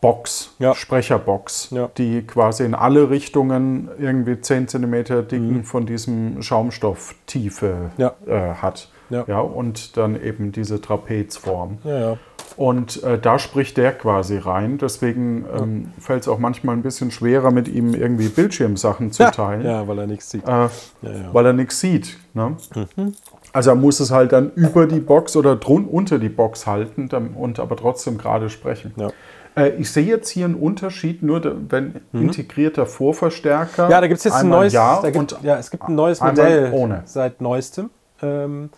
Box, 0.00 0.54
Ja. 0.58 0.74
Sprecherbox, 0.74 1.74
die 1.96 2.22
quasi 2.26 2.64
in 2.64 2.74
alle 2.74 3.08
Richtungen 3.08 3.88
irgendwie 3.98 4.38
10 4.38 4.68
cm 4.68 4.92
dicken 5.26 5.52
Mhm. 5.58 5.64
von 5.64 5.86
diesem 5.86 6.42
Schaumstofftiefe 6.42 7.90
äh, 8.26 8.54
hat. 8.60 8.90
Ja. 9.10 9.38
und 9.40 9.96
dann 9.96 10.20
eben 10.20 10.52
diese 10.52 10.80
Trapezform. 10.80 11.78
ja, 11.84 11.98
ja. 11.98 12.16
Und 12.56 13.02
äh, 13.02 13.18
da 13.18 13.40
spricht 13.40 13.76
der 13.78 13.92
quasi 13.92 14.38
rein. 14.38 14.78
Deswegen 14.78 15.44
ähm, 15.60 15.92
fällt 15.98 16.22
es 16.22 16.28
auch 16.28 16.38
manchmal 16.38 16.76
ein 16.76 16.82
bisschen 16.82 17.10
schwerer, 17.10 17.50
mit 17.50 17.66
ihm 17.66 17.94
irgendwie 17.94 18.28
Bildschirmsachen 18.28 19.10
zu 19.10 19.28
teilen. 19.30 19.64
Ja, 19.66 19.88
weil 19.88 19.98
er 19.98 20.06
nichts 20.06 20.30
sieht. 20.30 20.46
Äh, 20.46 20.50
Ja, 20.50 20.68
ja. 21.02 21.10
weil 21.32 21.46
er 21.46 21.52
nichts 21.52 21.80
sieht. 21.80 22.16
Ne? 22.32 22.56
Mhm. 22.96 23.14
Also 23.52 23.70
er 23.70 23.76
muss 23.76 23.98
es 23.98 24.12
halt 24.12 24.32
dann 24.32 24.52
über 24.54 24.86
die 24.86 25.00
Box 25.00 25.36
oder 25.36 25.56
drun 25.56 25.86
unter 25.86 26.18
die 26.20 26.28
Box 26.28 26.66
halten 26.66 27.08
dann, 27.08 27.30
und 27.30 27.58
aber 27.58 27.76
trotzdem 27.76 28.18
gerade 28.18 28.48
sprechen. 28.50 28.92
Ja. 28.96 29.08
Äh, 29.56 29.70
ich 29.70 29.90
sehe 29.90 30.04
jetzt 30.06 30.28
hier 30.28 30.44
einen 30.44 30.54
Unterschied, 30.54 31.22
nur 31.24 31.42
wenn 31.70 32.02
integrierter 32.12 32.86
Vorverstärker. 32.86 33.86
Mhm. 33.86 33.90
Ja, 33.90 34.00
da 34.00 34.06
gibt 34.06 34.18
es 34.18 34.24
jetzt 34.24 34.34
ein 34.34 34.48
neues. 34.48 34.72
Ja 34.72 35.00
gibt, 35.02 35.16
und 35.16 35.36
ja, 35.42 35.58
es 35.58 35.70
gibt 35.72 35.84
ein 35.88 35.94
neues 35.96 36.20
Modell 36.20 36.72
ohne. 36.72 37.02
seit 37.06 37.40
neuestem. 37.40 37.90
Ähm, 38.22 38.70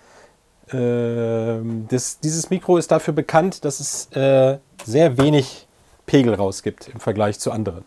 das, 0.68 2.18
dieses 2.20 2.50
Mikro 2.50 2.76
ist 2.76 2.90
dafür 2.90 3.14
bekannt, 3.14 3.64
dass 3.64 3.78
es 3.80 4.06
äh, 4.16 4.58
sehr 4.84 5.16
wenig 5.18 5.66
Pegel 6.06 6.34
rausgibt 6.34 6.88
im 6.88 7.00
Vergleich 7.00 7.38
zu 7.38 7.52
anderen. 7.52 7.84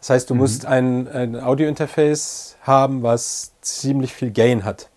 Das 0.00 0.10
heißt, 0.10 0.30
du 0.30 0.34
Mhm. 0.34 0.40
musst 0.40 0.64
ein, 0.66 1.08
ein 1.08 1.38
Audio-Interface 1.38 2.56
haben, 2.62 3.02
was 3.02 3.52
ziemlich 3.60 4.14
viel 4.14 4.30
Gain 4.30 4.64
hat. 4.64 4.88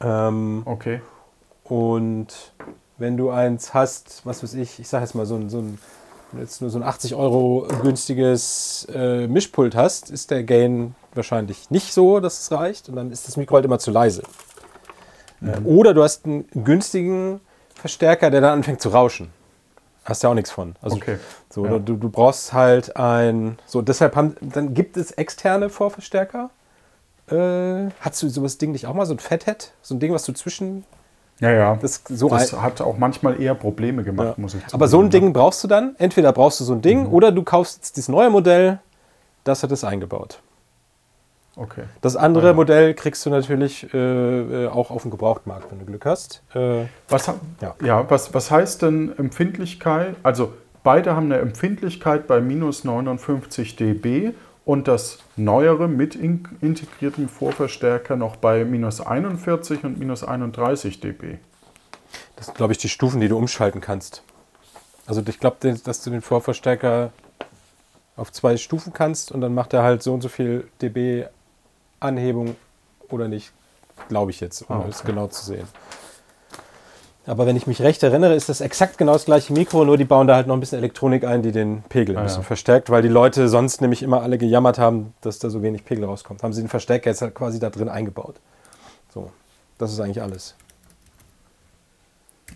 Ähm, 0.00 0.62
Okay. 0.64 1.00
und 1.64 2.28
wenn 2.96 3.16
du 3.16 3.30
eins 3.30 3.74
hast, 3.74 4.22
was 4.24 4.42
weiß 4.42 4.54
ich, 4.54 4.78
ich 4.80 4.88
sag 4.88 5.00
jetzt 5.02 5.14
mal 5.14 5.26
so 5.26 5.34
ein, 5.36 5.50
so 5.50 5.58
ein 5.58 5.78
jetzt 6.38 6.60
nur 6.60 6.70
so 6.70 6.78
ein 6.78 6.82
80 6.84 7.14
Euro 7.16 7.66
günstiges 7.82 8.86
äh, 8.94 9.26
Mischpult 9.26 9.74
hast, 9.74 10.10
ist 10.10 10.30
der 10.30 10.44
Gain 10.44 10.94
wahrscheinlich 11.14 11.70
nicht 11.70 11.92
so, 11.92 12.20
dass 12.20 12.40
es 12.40 12.52
reicht 12.52 12.88
und 12.88 12.96
dann 12.96 13.10
ist 13.10 13.26
das 13.26 13.36
Mikro 13.36 13.56
halt 13.56 13.64
immer 13.64 13.78
zu 13.80 13.90
leise. 13.90 14.22
Äh, 15.42 15.58
oder 15.64 15.94
du 15.94 16.02
hast 16.02 16.26
einen 16.26 16.46
günstigen 16.64 17.40
Verstärker, 17.74 18.30
der 18.30 18.40
dann 18.40 18.52
anfängt 18.58 18.80
zu 18.80 18.90
rauschen. 18.90 19.30
Hast 20.04 20.22
ja 20.22 20.30
auch 20.30 20.34
nichts 20.34 20.50
von. 20.50 20.74
Also 20.82 20.96
Okay. 20.96 21.18
so, 21.50 21.66
Ja. 21.66 21.78
du, 21.78 21.94
du 21.96 22.08
brauchst 22.10 22.52
halt 22.52 22.96
ein. 22.96 23.58
So, 23.66 23.82
deshalb 23.82 24.16
haben, 24.16 24.36
dann 24.40 24.74
gibt 24.74 24.96
es 24.96 25.12
externe 25.12 25.68
Vorverstärker. 25.70 26.50
Äh, 27.30 27.90
hast 28.00 28.22
du 28.22 28.28
sowas 28.28 28.58
Ding 28.58 28.72
nicht 28.72 28.86
auch 28.86 28.94
mal, 28.94 29.06
so 29.06 29.14
ein 29.14 29.18
Fathead? 29.18 29.72
So 29.82 29.94
ein 29.94 30.00
Ding, 30.00 30.12
was 30.12 30.24
du 30.24 30.32
zwischen 30.32 30.84
Ja, 31.38 31.50
ja. 31.52 31.76
das 31.80 32.02
so 32.08 32.28
Das 32.28 32.52
hat 32.54 32.80
auch 32.80 32.98
manchmal 32.98 33.40
eher 33.40 33.54
Probleme 33.54 34.02
gemacht, 34.02 34.34
ja. 34.36 34.42
muss 34.42 34.54
ich 34.54 34.62
Aber 34.72 34.88
so 34.88 35.00
ein 35.00 35.10
Ding 35.10 35.32
brauchst 35.32 35.62
du 35.62 35.68
dann. 35.68 35.94
Entweder 35.98 36.32
brauchst 36.32 36.60
du 36.60 36.64
so 36.64 36.72
ein 36.74 36.82
Ding 36.82 37.04
Mhm. 37.04 37.12
oder 37.12 37.30
du 37.32 37.42
kaufst 37.44 37.76
jetzt 37.76 37.96
dieses 37.96 38.08
neue 38.08 38.30
Modell, 38.30 38.78
das 39.44 39.62
hat 39.62 39.70
es 39.70 39.84
eingebaut. 39.84 40.40
Okay. 41.60 41.82
Das 42.00 42.16
andere 42.16 42.48
ja. 42.48 42.52
Modell 42.54 42.94
kriegst 42.94 43.26
du 43.26 43.28
natürlich 43.28 43.92
äh, 43.92 43.98
äh, 43.98 44.68
auch 44.68 44.90
auf 44.90 45.02
dem 45.02 45.10
Gebrauchtmarkt, 45.10 45.70
wenn 45.70 45.78
du 45.78 45.84
Glück 45.84 46.06
hast. 46.06 46.42
Äh, 46.54 46.86
Was, 47.10 47.30
Ja. 47.60 47.74
ja. 47.84 48.08
was, 48.08 48.32
was 48.32 48.50
heißt 48.50 48.80
denn 48.80 49.12
Empfindlichkeit? 49.18 50.16
Also 50.22 50.54
beide 50.82 51.14
haben 51.14 51.26
eine 51.26 51.38
Empfindlichkeit 51.38 52.26
bei 52.26 52.40
minus 52.40 52.84
59 52.84 53.76
dB 53.76 54.30
und 54.64 54.88
das 54.88 55.18
neuere 55.36 55.86
mit 55.86 56.14
in 56.14 56.48
integriertem 56.62 57.28
Vorverstärker 57.28 58.16
noch 58.16 58.36
bei 58.36 58.64
minus 58.64 59.02
41 59.02 59.84
und 59.84 59.98
minus 59.98 60.24
31 60.24 61.00
dB. 61.00 61.36
das 62.36 62.46
sind, 62.46 62.56
glaube 62.56 62.72
ich, 62.72 62.78
die 62.78 62.88
Stufen, 62.88 63.20
die 63.20 63.28
du 63.28 63.36
umschalten 63.36 63.82
kannst. 63.82 64.22
Also 65.04 65.22
ich 65.28 65.38
glaube, 65.38 65.76
dass 65.84 66.02
du 66.02 66.08
den 66.08 66.22
Vorverstärker 66.22 67.12
auf 68.16 68.32
zwei 68.32 68.56
Stufen 68.56 68.94
kannst 68.94 69.30
und 69.30 69.42
dann 69.42 69.54
macht 69.54 69.74
er 69.74 69.82
halt 69.82 70.02
so 70.02 70.14
und 70.14 70.22
so 70.22 70.30
viel 70.30 70.66
dB 70.80 71.26
Anhebung 72.00 72.56
oder 73.08 73.28
nicht, 73.28 73.52
glaube 74.08 74.30
ich 74.30 74.40
jetzt, 74.40 74.62
um 74.68 74.76
Ah, 74.80 74.86
es 74.88 75.00
okay. 75.00 75.08
genau 75.12 75.26
zu 75.28 75.44
sehen. 75.44 75.66
Aber 77.26 77.46
wenn 77.46 77.54
ich 77.54 77.66
mich 77.66 77.82
recht 77.82 78.02
erinnere, 78.02 78.34
ist 78.34 78.48
das 78.48 78.60
exakt 78.60 78.98
genau 78.98 79.12
das 79.12 79.26
gleiche 79.26 79.52
Mikro, 79.52 79.84
nur 79.84 79.96
die 79.98 80.06
bauen 80.06 80.26
da 80.26 80.34
halt 80.34 80.46
noch 80.46 80.54
ein 80.56 80.60
bisschen 80.60 80.78
Elektronik 80.78 81.24
ein, 81.24 81.42
die 81.42 81.52
den 81.52 81.82
Pegel 81.88 82.16
ein 82.16 82.20
Ah, 82.20 82.24
bisschen 82.24 82.40
ja. 82.42 82.46
verstärkt, 82.46 82.90
weil 82.90 83.02
die 83.02 83.08
Leute 83.08 83.48
sonst 83.48 83.80
nämlich 83.82 84.02
immer 84.02 84.22
alle 84.22 84.38
gejammert 84.38 84.78
haben, 84.78 85.12
dass 85.20 85.38
da 85.38 85.50
so 85.50 85.62
wenig 85.62 85.84
Pegel 85.84 86.04
rauskommt. 86.06 86.42
Haben 86.42 86.52
sie 86.54 86.62
den 86.62 86.68
Verstärker 86.68 87.10
jetzt 87.10 87.20
halt 87.22 87.34
quasi 87.34 87.60
da 87.60 87.70
drin 87.70 87.88
eingebaut. 87.88 88.36
So, 89.12 89.30
das 89.78 89.92
ist 89.92 90.00
eigentlich 90.00 90.22
alles. 90.22 90.54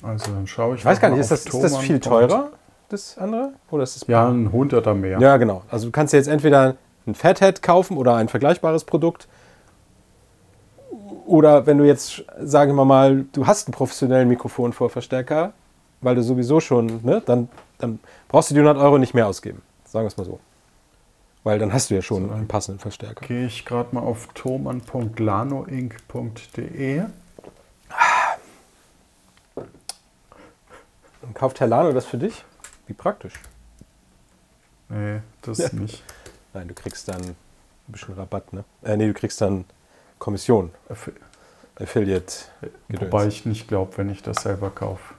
Also 0.03 0.33
dann 0.33 0.47
schaue 0.47 0.75
ich. 0.75 0.81
Ich 0.81 0.85
weiß 0.87 0.99
gar 1.01 1.11
nicht, 1.11 1.21
ist 1.21 1.31
das, 1.31 1.47
ist 1.47 1.63
das 1.63 1.77
viel 1.79 2.01
teurer, 2.01 2.51
das 2.89 3.17
andere? 3.19 3.53
Oder 3.71 3.85
ist 3.85 3.97
das 4.01 4.09
Ja, 4.09 4.29
ein 4.29 4.51
Hunderter 4.51 4.95
mehr. 4.95 5.19
Ja, 5.21 5.37
genau. 5.37 5.63
Also 5.71 5.87
du 5.87 5.93
kannst 5.93 6.13
dir 6.13 6.17
jetzt 6.19 6.27
entweder 6.29 6.77
ein 7.07 7.15
Fathead 7.15 7.63
kaufen 7.63 7.97
oder 7.97 8.17
ein 8.17 8.29
vergleichbares 8.29 8.85
Produkt. 8.85 9.29
Oder 11.27 11.67
wenn 11.67 11.79
du 11.79 11.85
jetzt, 11.85 12.25
sagen 12.41 12.75
wir 12.75 12.85
mal, 12.85 13.25
du 13.33 13.47
hast 13.47 13.67
einen 13.67 13.75
professionellen 13.75 14.29
Mikrofonvorverstärker, 14.29 15.53
weil 16.01 16.15
du 16.15 16.23
sowieso 16.23 16.61
schon, 16.61 17.01
ne, 17.03 17.23
dann, 17.25 17.49
dann 17.79 17.99
brauchst 18.29 18.51
du 18.51 18.55
die 18.55 18.61
100 18.61 18.83
Euro 18.83 18.99
nicht 18.99 19.15
mehr 19.15 19.27
ausgeben. 19.27 19.63
Sagen 19.85 20.05
wir 20.05 20.09
es 20.09 20.17
mal 20.17 20.25
so. 20.25 20.39
Weil 21.45 21.59
dann 21.59 21.73
hast 21.73 21.91
du 21.91 21.95
ja 21.95 22.03
schon 22.03 22.33
einen 22.33 22.49
passenden 22.49 22.81
Verstärker. 22.81 23.27
Gehe 23.27 23.47
ich 23.47 23.65
gerade 23.65 23.95
mal 23.95 24.03
auf 24.03 24.29
thomann.lanoinc.de. 24.35 27.03
Und 31.23 31.35
kauft 31.35 31.61
Herr 31.61 31.67
Lano 31.67 31.93
das 31.93 32.07
für 32.07 32.19
dich? 32.19 32.45
Wie 32.87 32.95
praktisch. 32.95 33.35
Nee, 34.89 35.21
das 35.43 35.73
nicht. 35.73 36.03
Nein, 36.55 36.69
du 36.69 36.75
kriegst 36.75 37.09
dann 37.09 37.21
ein 37.21 37.37
bisschen 37.89 38.15
Rabatt, 38.15 38.53
ne? 38.53 38.65
Äh, 38.83 38.97
nee, 38.97 39.09
du 39.09 39.15
kriegst 39.15 39.41
dann 39.41 39.65
Kommission, 40.19 40.71
Affiliate. 41.79 42.33
Gedöns. 42.89 43.13
Wobei 43.13 43.27
ich 43.27 43.45
nicht 43.45 43.69
glaube, 43.69 43.99
wenn 43.99 44.09
ich 44.09 44.23
das 44.23 44.43
selber 44.43 44.71
kaufe. 44.71 45.15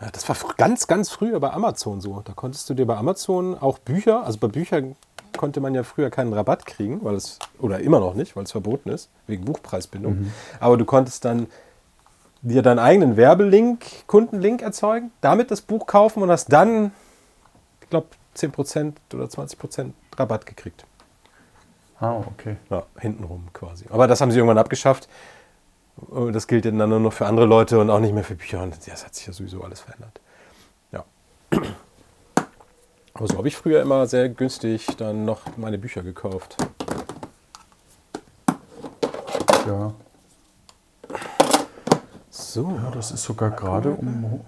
Ja, 0.00 0.10
das 0.10 0.28
war 0.28 0.36
ganz, 0.56 0.86
ganz 0.86 1.10
früher 1.10 1.38
bei 1.38 1.50
Amazon 1.50 2.00
so. 2.00 2.22
Da 2.24 2.32
konntest 2.32 2.68
du 2.70 2.74
dir 2.74 2.86
bei 2.86 2.96
Amazon 2.96 3.56
auch 3.56 3.78
Bücher, 3.78 4.24
also 4.24 4.38
bei 4.38 4.48
Büchern 4.48 4.96
konnte 5.36 5.60
man 5.60 5.74
ja 5.74 5.84
früher 5.84 6.10
keinen 6.10 6.32
Rabatt 6.32 6.66
kriegen, 6.66 7.04
weil 7.04 7.14
es, 7.14 7.38
oder 7.58 7.80
immer 7.80 8.00
noch 8.00 8.14
nicht, 8.14 8.34
weil 8.34 8.44
es 8.44 8.50
verboten 8.50 8.88
ist, 8.88 9.10
wegen 9.26 9.44
Buchpreisbindung. 9.44 10.32
Aber 10.58 10.76
du 10.76 10.84
konntest 10.84 11.24
dann 11.24 11.46
dir 12.42 12.62
deinen 12.62 12.78
eigenen 12.78 13.16
Werbelink, 13.16 14.06
Kundenlink 14.06 14.62
erzeugen, 14.62 15.12
damit 15.20 15.50
das 15.50 15.60
Buch 15.60 15.86
kaufen 15.86 16.22
und 16.22 16.30
hast 16.30 16.52
dann, 16.52 16.92
ich 17.82 17.90
glaube, 17.90 18.08
10% 18.36 18.94
oder 19.14 19.24
20% 19.24 19.92
Rabatt 20.20 20.46
gekriegt. 20.46 20.84
Ah, 21.98 22.16
okay. 22.16 22.56
Ja, 22.70 22.84
hintenrum 22.98 23.48
quasi. 23.52 23.86
Aber 23.90 24.06
das 24.06 24.20
haben 24.20 24.30
sie 24.30 24.38
irgendwann 24.38 24.58
abgeschafft. 24.58 25.08
Das 26.32 26.46
gilt 26.46 26.64
dann 26.64 26.76
nur 26.76 27.00
noch 27.00 27.12
für 27.12 27.26
andere 27.26 27.46
Leute 27.46 27.78
und 27.78 27.90
auch 27.90 28.00
nicht 28.00 28.14
mehr 28.14 28.24
für 28.24 28.34
Bücher. 28.34 28.62
Und 28.62 28.74
das 28.86 29.04
hat 29.04 29.14
sich 29.14 29.26
ja 29.26 29.32
sowieso 29.32 29.62
alles 29.62 29.80
verändert. 29.80 30.20
Ja. 30.92 31.04
Aber 33.12 33.26
so 33.26 33.36
habe 33.36 33.48
ich 33.48 33.56
früher 33.56 33.82
immer 33.82 34.06
sehr 34.06 34.28
günstig 34.28 34.86
dann 34.96 35.24
noch 35.24 35.40
meine 35.56 35.76
Bücher 35.76 36.02
gekauft. 36.02 36.56
Ja. 39.66 39.92
So. 42.30 42.70
ja, 42.82 42.90
das 42.92 43.10
ist 43.10 43.24
sogar 43.24 43.50
gerade 43.50 43.90
um 43.90 44.40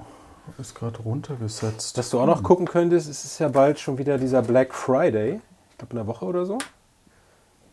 ist 0.58 0.74
gerade 0.74 0.98
runtergesetzt. 1.00 1.96
Dass 1.98 2.10
du 2.10 2.20
auch 2.20 2.26
noch 2.26 2.42
gucken 2.42 2.66
könntest, 2.66 3.08
es 3.08 3.24
ist 3.24 3.38
ja 3.38 3.48
bald 3.48 3.78
schon 3.78 3.98
wieder 3.98 4.18
dieser 4.18 4.42
Black 4.42 4.74
Friday. 4.74 5.40
Glaube 5.82 5.92
in 5.94 5.98
einer 5.98 6.06
Woche 6.06 6.24
oder 6.24 6.46
so. 6.46 6.58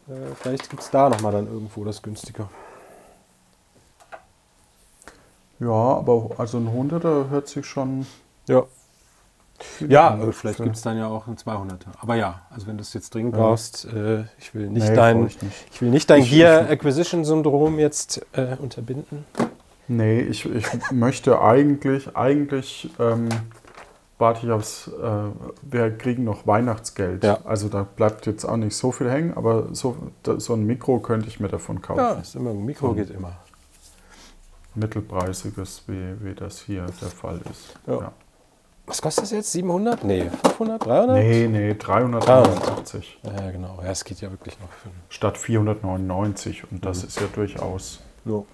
Äh, 0.07 0.33
vielleicht 0.35 0.69
gibt 0.69 0.81
es 0.81 0.89
da 0.89 1.09
nochmal 1.09 1.31
dann 1.31 1.47
irgendwo 1.47 1.83
das 1.83 2.01
günstiger. 2.01 2.49
Ja, 5.59 5.67
aber 5.67 6.29
also 6.37 6.57
ein 6.57 6.67
100er 6.69 7.29
hört 7.29 7.47
sich 7.47 7.65
schon. 7.65 8.05
Ja. 8.47 8.63
Ja, 9.89 10.07
an. 10.11 10.21
aber 10.21 10.31
vielleicht 10.31 10.63
gibt 10.63 10.77
es 10.77 10.81
dann 10.83 10.97
ja 10.97 11.07
auch 11.07 11.27
einen 11.27 11.35
200er. 11.35 11.87
Aber 11.99 12.15
ja, 12.15 12.41
also 12.49 12.65
wenn 12.67 12.77
du 12.77 12.81
es 12.81 12.93
jetzt 12.93 13.13
dringend 13.13 13.35
Ja. 13.35 13.41
brauchst, 13.41 13.83
äh, 13.85 14.23
ich 14.37 14.55
will 14.55 14.69
nicht 14.69 14.87
Nee, 14.87 14.95
dein, 14.95 15.27
ich 15.27 15.41
nicht. 15.41 15.65
ich 15.73 15.81
will 15.81 15.89
nicht 15.89 16.09
dein 16.09 16.21
Ich- 16.21 16.29
Gear 16.31 16.63
ich- 16.63 16.69
Acquisition 16.71 17.25
Syndrom 17.25 17.77
jetzt 17.77 18.25
äh, 18.31 18.55
unterbinden. 18.57 19.25
Nee, 19.89 20.21
ich, 20.21 20.45
ich 20.45 20.65
möchte 20.91 21.41
eigentlich, 21.41 22.15
eigentlich 22.15 22.89
ähm, 22.99 23.27
warte 24.19 24.45
ich 24.45 24.51
aufs, 24.51 24.87
äh, 24.89 24.91
wir 25.63 25.97
kriegen 25.97 26.23
noch 26.25 26.45
Weihnachtsgeld. 26.45 27.23
Ja. 27.23 27.39
Also 27.45 27.69
da 27.69 27.83
bleibt 27.83 28.25
jetzt 28.27 28.45
auch 28.45 28.57
nicht 28.57 28.75
so 28.75 28.91
viel 28.91 29.09
hängen, 29.09 29.33
aber 29.35 29.69
so, 29.73 29.95
da, 30.23 30.39
so 30.39 30.53
ein 30.53 30.65
Mikro 30.65 30.99
könnte 30.99 31.27
ich 31.27 31.39
mir 31.39 31.47
davon 31.47 31.81
kaufen. 31.81 31.99
Ja, 31.99 32.11
ist 32.13 32.35
immer 32.35 32.51
ein 32.51 32.63
Mikro 32.63 32.93
geht 32.93 33.09
immer. 33.09 33.31
Mittelpreisiges, 34.75 35.83
wie, 35.87 36.23
wie 36.23 36.35
das 36.35 36.59
hier 36.61 36.85
der 37.01 37.07
Fall 37.09 37.39
ist. 37.51 37.75
Ja. 37.87 38.11
Was 38.85 39.01
kostet 39.01 39.23
das 39.25 39.31
jetzt? 39.31 39.51
700? 39.51 40.03
Nee, 40.03 40.29
500? 40.43 40.85
300? 40.85 41.17
Nee, 41.17 41.47
nee, 41.47 41.73
389 41.75 43.19
Ja, 43.23 43.51
genau. 43.51 43.79
Ja, 43.83 43.91
es 43.91 44.03
geht 44.03 44.19
ja 44.21 44.31
wirklich 44.31 44.59
noch 44.59 44.69
für 44.71 44.89
statt 45.09 45.37
499 45.37 46.63
und 46.63 46.71
Mhm. 46.73 46.81
das 46.81 47.03
ist 47.03 47.19
ja 47.19 47.27
durchaus, 47.33 47.99
so. 48.25 48.45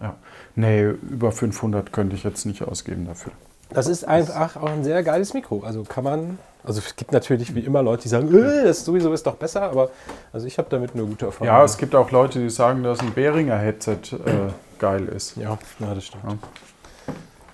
ja. 0.00 0.14
Nee, 0.56 0.82
über 0.82 1.30
500 1.32 1.92
könnte 1.92 2.16
ich 2.16 2.24
jetzt 2.24 2.44
nicht 2.44 2.62
ausgeben 2.62 3.06
dafür. 3.06 3.32
Das 3.70 3.86
ist 3.88 4.04
einfach 4.04 4.56
auch 4.56 4.70
ein 4.70 4.84
sehr 4.84 5.02
geiles 5.02 5.34
Mikro. 5.34 5.62
Also 5.64 5.82
kann 5.82 6.04
man. 6.04 6.38
Also 6.64 6.80
es 6.80 6.96
gibt 6.96 7.12
natürlich 7.12 7.54
wie 7.54 7.60
immer 7.60 7.82
Leute, 7.82 8.02
die 8.04 8.08
sagen, 8.08 8.32
äh, 8.34 8.64
das 8.64 8.84
sowieso 8.84 9.12
ist 9.12 9.24
doch 9.26 9.36
besser, 9.36 9.62
aber 9.62 9.90
also 10.32 10.46
ich 10.46 10.58
habe 10.58 10.68
damit 10.68 10.94
eine 10.94 11.04
gute 11.04 11.26
Erfahrung. 11.26 11.46
Ja, 11.46 11.62
es 11.62 11.78
gibt 11.78 11.94
auch 11.94 12.10
Leute, 12.10 12.40
die 12.40 12.50
sagen, 12.50 12.82
dass 12.82 12.98
ein 13.00 13.14
Behringer 13.14 13.56
Headset 13.56 13.98
äh, 14.12 14.50
geil 14.80 15.06
ist. 15.06 15.36
Ja, 15.36 15.58
ja, 15.78 15.94
das 15.94 16.04
stimmt. 16.04 16.24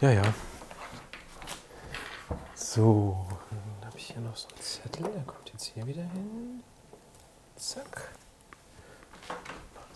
Ja. 0.01 0.09
Ja, 0.09 0.11
ja. 0.11 0.23
So, 2.55 3.17
dann 3.51 3.89
habe 3.89 3.99
ich 3.99 4.07
hier 4.07 4.23
noch 4.23 4.35
so 4.35 4.49
einen 4.49 4.63
Zettel. 4.63 5.03
Der 5.15 5.23
kommt 5.25 5.51
jetzt 5.53 5.65
hier 5.65 5.87
wieder 5.87 6.03
hin. 6.03 6.63
Zack. 7.57 8.13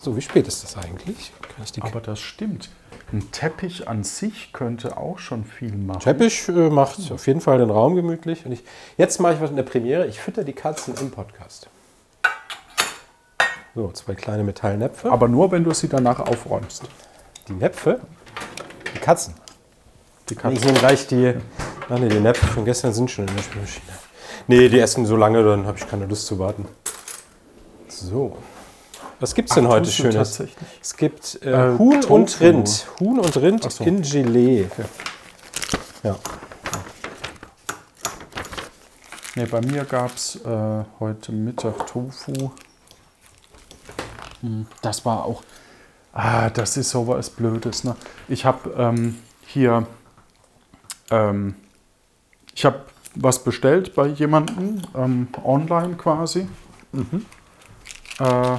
So, 0.07 0.15
wie 0.15 0.21
spät 0.21 0.47
ist 0.47 0.63
das 0.63 0.77
eigentlich? 0.77 1.33
Aber 1.81 1.99
das 1.99 2.21
stimmt. 2.21 2.69
Ein 3.11 3.29
Teppich 3.33 3.89
an 3.89 4.05
sich 4.05 4.53
könnte 4.53 4.95
auch 4.95 5.19
schon 5.19 5.43
viel 5.43 5.75
machen. 5.75 5.99
Teppich 5.99 6.47
äh, 6.47 6.69
macht 6.69 7.11
auf 7.11 7.27
jeden 7.27 7.41
Fall 7.41 7.57
den 7.57 7.69
Raum 7.69 7.93
gemütlich. 7.95 8.45
Und 8.45 8.53
ich, 8.53 8.63
jetzt 8.95 9.19
mache 9.19 9.33
ich 9.33 9.41
was 9.41 9.49
in 9.49 9.57
der 9.57 9.63
Premiere. 9.63 10.07
Ich 10.07 10.21
fütter 10.21 10.45
die 10.45 10.53
Katzen 10.53 10.95
im 11.01 11.11
Podcast. 11.11 11.67
So, 13.75 13.91
zwei 13.91 14.15
kleine 14.15 14.45
Metallnäpfe. 14.45 15.11
Aber 15.11 15.27
nur, 15.27 15.51
wenn 15.51 15.65
du 15.65 15.73
sie 15.73 15.89
danach 15.89 16.21
aufräumst. 16.21 16.83
die 17.49 17.53
Näpfe? 17.53 17.99
Die 18.95 18.99
Katzen. 18.99 19.33
Die 20.29 20.35
Ich 20.35 20.39
Katze. 20.39 20.65
nehme 20.65 20.79
gleich 20.79 21.05
die. 21.07 21.33
Ach 21.89 21.99
nee, 21.99 22.07
die 22.07 22.21
Näpfe 22.21 22.47
von 22.47 22.63
gestern 22.63 22.93
sind 22.93 23.11
schon 23.11 23.27
in 23.27 23.35
der 23.35 23.43
Spülmaschine. 23.43 23.91
Nee, 24.47 24.69
die 24.69 24.79
essen 24.79 25.05
so 25.05 25.17
lange, 25.17 25.43
dann 25.43 25.67
habe 25.67 25.77
ich 25.77 25.85
keine 25.85 26.05
Lust 26.05 26.27
zu 26.27 26.39
warten. 26.39 26.65
So. 27.89 28.37
Was 29.19 29.33
gibt's 29.33 29.55
denn 29.55 29.65
Ach, 29.65 29.71
heute 29.71 29.89
Schönes? 29.91 30.43
Es 30.81 30.95
gibt 30.95 31.39
äh, 31.41 31.73
Äh, 31.73 31.77
Huhn 31.77 32.01
Tofu. 32.01 32.13
und 32.15 32.39
Rind. 32.41 32.87
Huhn 32.99 33.19
und 33.19 33.35
Rind 33.37 33.71
so. 33.71 33.83
in 33.83 34.01
Gelee. 34.03 34.67
Ja. 36.03 36.15
Nee, 39.35 39.45
bei 39.45 39.61
mir 39.61 39.85
gab 39.85 40.15
es 40.15 40.35
äh, 40.45 40.83
heute 40.99 41.31
Mittag 41.31 41.87
Tofu. 41.87 42.51
Hm, 44.41 44.67
Das 44.81 45.03
war 45.05 45.25
auch. 45.25 45.41
Ah, 46.13 46.49
das 46.49 46.77
ist 46.77 46.89
so 46.91 47.07
was 47.07 47.29
Blödes. 47.29 47.83
Ne? 47.83 47.95
Ich 48.27 48.45
habe 48.45 48.69
ähm, 48.77 49.17
hier. 49.45 49.85
Ähm, 51.11 51.55
ich 52.53 52.65
habe 52.65 52.81
was 53.15 53.43
bestellt 53.43 53.95
bei 53.95 54.07
jemandem, 54.07 54.81
ähm, 54.95 55.27
online 55.43 55.95
quasi. 55.95 56.47
Äh, 58.19 58.57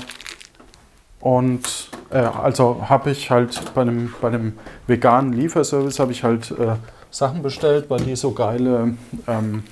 und 1.21 1.91
äh, 2.11 2.19
also 2.19 2.89
habe 2.89 3.11
ich 3.11 3.31
halt 3.31 3.61
bei 3.75 3.83
einem, 3.83 4.15
bei 4.21 4.29
einem 4.29 4.53
veganen 4.87 5.33
Lieferservice 5.33 5.99
habe 5.99 6.13
ich 6.13 6.23
halt 6.23 6.51
äh, 6.53 6.77
Sachen 7.11 7.43
bestellt, 7.43 7.87
weil 7.89 8.01
die 8.01 8.17
so 8.17 8.33
geile 8.33 8.95
ähm, 9.27 9.65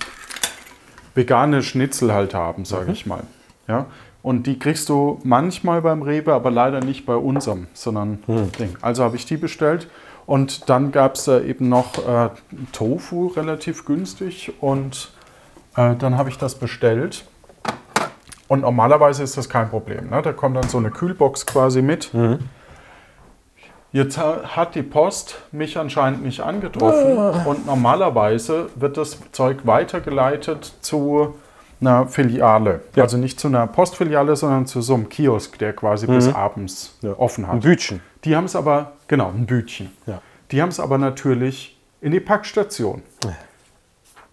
vegane 1.15 1.63
Schnitzel 1.63 2.13
halt 2.13 2.35
haben, 2.35 2.65
sage 2.65 2.93
ich 2.93 3.07
mal. 3.07 3.23
Ja? 3.69 3.87
Und 4.23 4.47
die 4.47 4.59
kriegst 4.59 4.89
du 4.89 5.21
manchmal 5.23 5.83
beim 5.83 6.03
Rewe, 6.03 6.35
aber 6.35 6.51
leider 6.51 6.81
nicht 6.81 7.07
bei 7.07 7.15
unserem, 7.15 7.69
sondern 7.75 8.19
Ding. 8.59 8.77
Also 8.81 9.05
habe 9.05 9.17
ich 9.17 9.25
die 9.25 9.37
bestellt. 9.37 9.89
Und 10.27 10.69
dann 10.69 10.91
gab 10.91 11.15
es 11.15 11.29
äh, 11.29 11.39
eben 11.49 11.69
noch 11.69 11.99
äh, 12.07 12.31
Tofu 12.73 13.29
relativ 13.29 13.85
günstig 13.85 14.53
und 14.61 15.13
äh, 15.77 15.95
dann 15.95 16.19
habe 16.19 16.29
ich 16.29 16.39
das 16.39 16.57
bestellt. 16.57 17.25
Und 18.49 18.61
normalerweise 18.61 19.23
ist 19.23 19.37
das 19.37 19.49
kein 19.49 19.69
Problem. 19.71 20.11
Ne? 20.11 20.23
Da 20.23 20.33
kommt 20.33 20.57
dann 20.57 20.69
so 20.69 20.79
eine 20.79 20.91
Kühlbox 20.91 21.47
quasi 21.47 21.83
mit. 21.83 22.11
Jetzt 23.93 24.19
ha- 24.19 24.43
hat 24.45 24.75
die 24.75 24.83
Post 24.83 25.37
mich 25.53 25.79
anscheinend 25.79 26.23
nicht 26.23 26.41
angetroffen 26.41 27.17
und 27.47 27.67
normalerweise 27.67 28.69
wird 28.75 28.97
das 28.97 29.19
Zeug 29.33 29.59
weitergeleitet 29.65 30.75
zu 30.81 31.35
einer 31.81 32.07
Filiale. 32.07 32.81
Ja. 32.95 33.05
Also 33.05 33.17
nicht 33.17 33.39
zu 33.41 33.49
einer 33.49 33.67
Postfiliale, 33.67 34.35
sondern 34.37 34.67
zu 34.67 34.81
so 34.81 34.95
einem 34.95 35.09
Kiosk, 35.09 35.59
der 35.59 35.73
quasi 35.73 36.07
bis 36.07 36.33
abends 36.33 36.99
offen 37.17 37.45
Ein 37.45 37.53
hat. 37.53 37.61
Bütchen. 37.63 38.01
Die 38.25 38.35
haben 38.37 38.45
es 38.45 38.57
aber, 38.57 38.93
genau, 39.09 39.29
ein 39.29 39.47
Bütchen. 39.47 39.91
Ja. 40.07 40.21
Die 40.51 40.61
haben 40.63 40.69
es 40.71 40.81
aber 40.81 40.99
natürlich 40.99 41.79
in 42.01 42.13
die 42.13 42.21
Packstation. 42.21 43.03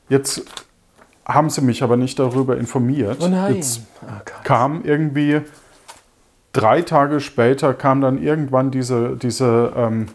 Jetzt 0.09 0.43
haben 1.25 1.49
sie 1.49 1.61
mich 1.61 1.83
aber 1.83 1.97
nicht 1.97 2.19
darüber 2.19 2.57
informiert. 2.57 3.21
Jetzt 3.55 3.81
kam 4.43 4.83
irgendwie 4.83 5.41
drei 6.51 6.81
Tage 6.81 7.19
später 7.19 7.73
kam 7.73 8.01
dann 8.01 8.21
irgendwann 8.21 8.71
diese, 8.71 9.15
diese 9.17 9.71
ähm, 9.75 10.07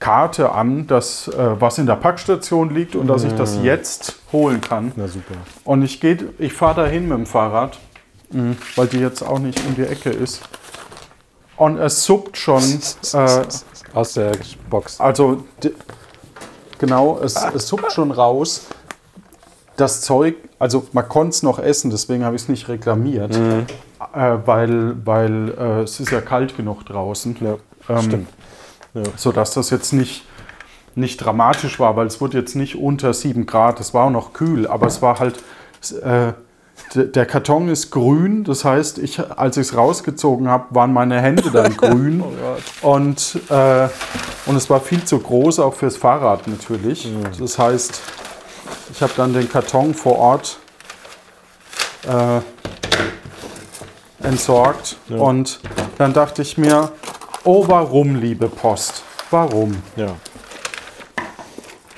Karte 0.00 0.52
an, 0.52 0.86
dass 0.86 1.26
äh, 1.28 1.60
was 1.60 1.78
in 1.78 1.86
der 1.86 1.96
Packstation 1.96 2.72
liegt 2.72 2.94
und 2.94 3.08
dass 3.08 3.24
ich 3.24 3.32
das 3.34 3.58
jetzt 3.62 4.16
holen 4.32 4.60
kann. 4.60 4.92
Na 4.96 5.08
super. 5.08 5.34
Und 5.64 5.82
ich 5.82 6.00
gehe, 6.00 6.18
ich 6.38 6.52
fahre 6.52 6.82
dahin 6.82 7.08
mit 7.08 7.18
dem 7.18 7.26
Fahrrad, 7.26 7.78
weil 8.76 8.86
die 8.86 8.98
jetzt 8.98 9.22
auch 9.22 9.38
nicht 9.38 9.60
um 9.66 9.74
die 9.74 9.82
Ecke 9.82 10.10
ist. 10.10 10.42
Und 11.56 11.78
es 11.78 12.04
suppt 12.04 12.36
schon, 12.36 12.62
äh, 13.14 13.42
Aus 13.92 14.12
der 14.12 14.32
Box. 14.70 15.00
also 15.00 15.42
genau, 16.78 17.18
es, 17.20 17.34
es 17.54 17.66
suppt 17.66 17.90
schon 17.92 18.12
raus. 18.12 18.66
Das 19.78 20.00
Zeug, 20.02 20.34
also 20.58 20.86
man 20.92 21.08
konnte 21.08 21.30
es 21.30 21.42
noch 21.42 21.58
essen, 21.58 21.90
deswegen 21.90 22.24
habe 22.24 22.34
ich 22.36 22.42
es 22.42 22.48
nicht 22.48 22.68
reklamiert, 22.68 23.36
Mhm. 23.38 23.64
äh, 24.12 24.36
weil, 24.44 24.96
weil 25.06 25.54
äh, 25.58 25.82
es 25.82 26.00
ist 26.00 26.10
ja 26.10 26.20
kalt 26.20 26.56
genug 26.56 26.84
draußen. 26.84 27.36
Ja, 27.40 27.56
Ähm, 27.96 28.02
stimmt. 28.02 28.28
sodass 29.16 29.52
das 29.52 29.70
jetzt 29.70 29.92
nicht, 29.92 30.24
nicht 30.96 31.18
dramatisch 31.18 31.78
war, 31.78 31.96
weil 31.96 32.06
es 32.08 32.20
wurde 32.20 32.38
jetzt 32.38 32.56
nicht 32.56 32.76
unter 32.76 33.14
7 33.14 33.46
Grad, 33.46 33.78
es 33.80 33.94
war 33.94 34.06
auch 34.06 34.10
noch 34.10 34.32
kühl, 34.32 34.66
aber 34.66 34.88
es 34.88 35.00
war 35.00 35.20
halt, 35.20 35.36
äh, 36.02 36.32
der 36.94 37.26
Karton 37.26 37.68
ist 37.68 37.90
grün, 37.90 38.44
das 38.44 38.64
heißt, 38.64 38.98
ich, 38.98 39.20
als 39.38 39.56
ich 39.56 39.68
es 39.68 39.76
rausgezogen 39.76 40.48
habe, 40.48 40.66
waren 40.74 40.92
meine 40.92 41.20
Hände 41.20 41.50
dann 41.52 41.76
grün 41.76 42.24
und, 42.82 43.38
äh, 43.50 43.88
und 44.46 44.56
es 44.56 44.68
war 44.70 44.80
viel 44.80 45.04
zu 45.04 45.18
groß, 45.18 45.60
auch 45.60 45.74
fürs 45.74 45.96
Fahrrad 45.96 46.46
natürlich. 46.48 47.08
Das 47.38 47.58
heißt, 47.58 48.00
ich 48.92 49.02
habe 49.02 49.12
dann 49.16 49.32
den 49.32 49.50
Karton 49.50 49.94
vor 49.94 50.18
Ort 50.18 50.58
äh, 52.06 52.40
entsorgt 54.26 54.96
und 55.08 55.60
dann 55.98 56.12
dachte 56.12 56.42
ich 56.42 56.58
mir, 56.58 56.92
oh 57.44 57.64
warum, 57.68 58.16
liebe 58.16 58.48
Post, 58.48 59.02
warum? 59.30 59.82
Ja. 59.96 60.16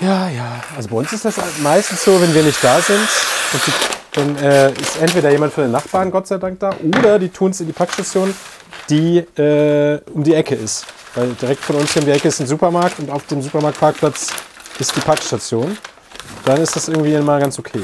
Ja, 0.00 0.28
ja. 0.30 0.60
Also 0.76 0.88
bei 0.88 0.96
uns 0.96 1.12
ist 1.12 1.24
das 1.26 1.36
meistens 1.62 2.02
so, 2.04 2.20
wenn 2.20 2.34
wir 2.34 2.42
nicht 2.42 2.62
da 2.64 2.80
sind, 2.80 3.06
und 3.52 3.66
die, 3.66 3.72
dann 4.12 4.36
äh, 4.38 4.72
ist 4.72 4.96
entweder 5.00 5.30
jemand 5.30 5.52
von 5.52 5.64
den 5.64 5.72
Nachbarn, 5.72 6.10
Gott 6.10 6.26
sei 6.26 6.38
Dank, 6.38 6.58
da, 6.58 6.70
oder 6.82 7.18
die 7.18 7.28
tun 7.28 7.50
es 7.50 7.60
in 7.60 7.66
die 7.66 7.72
Packstation, 7.72 8.34
die 8.88 9.18
äh, 9.18 10.00
um 10.12 10.24
die 10.24 10.34
Ecke 10.34 10.54
ist. 10.54 10.86
Weil 11.14 11.28
direkt 11.34 11.62
von 11.62 11.76
uns 11.76 11.92
hier 11.92 12.02
um 12.02 12.06
die 12.06 12.12
Ecke 12.12 12.28
ist 12.28 12.40
ein 12.40 12.46
Supermarkt 12.46 12.98
und 12.98 13.10
auf 13.10 13.26
dem 13.26 13.42
Supermarktparkplatz 13.42 14.28
ist 14.78 14.96
die 14.96 15.00
Packstation. 15.00 15.76
Dann 16.44 16.60
ist 16.60 16.76
das 16.76 16.88
irgendwie 16.88 17.14
immer 17.14 17.38
ganz 17.38 17.58
okay. 17.58 17.82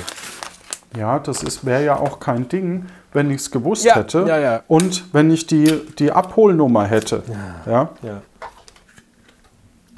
Ja, 0.97 1.19
das 1.19 1.65
wäre 1.65 1.85
ja 1.85 1.97
auch 1.97 2.21
kein 2.21 2.49
Ding, 2.49 2.87
wenn 3.13 3.31
ich 3.31 3.43
es 3.43 3.51
gewusst 3.51 3.85
Ja, 3.85 3.97
hätte 3.97 4.25
ja, 4.27 4.39
ja. 4.39 4.63
und 4.69 5.05
wenn 5.13 5.31
ich 5.31 5.47
die, 5.47 5.81
die 5.99 6.13
Abholnummer 6.13 6.87
hätte. 6.87 7.23
Ja. 7.67 7.91
Ja. 8.03 8.23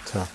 Tja. 0.04 0.26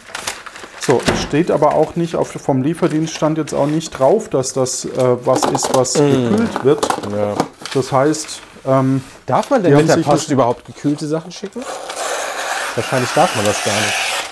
So, 0.79 1.01
es 1.13 1.21
steht 1.21 1.49
aber 1.49 1.75
auch 1.75 1.95
nicht 1.95 2.15
auf 2.15 2.31
vom 2.31 2.61
Lieferdienst 2.61 3.13
stand 3.13 3.37
jetzt 3.37 3.53
auch 3.53 3.67
nicht 3.67 3.97
drauf, 3.97 4.29
dass 4.29 4.53
das 4.53 4.85
äh, 4.85 4.89
was 5.25 5.45
ist, 5.45 5.75
was 5.75 5.93
gekühlt 5.93 6.63
wird. 6.65 6.87
Ja. 7.15 7.35
Das 7.73 7.91
heißt, 7.91 8.41
ähm, 8.65 9.01
Darf 9.25 9.49
man 9.49 9.63
denn 9.63 9.75
mit 9.75 9.87
der 9.87 9.97
Post 9.97 10.29
überhaupt 10.29 10.65
gekühlte 10.65 11.07
Sachen 11.07 11.31
schicken? 11.31 11.63
Wahrscheinlich 12.75 13.09
darf 13.13 13.35
man 13.35 13.45
das 13.45 13.63
gar 13.63 13.75
nicht. 13.75 14.22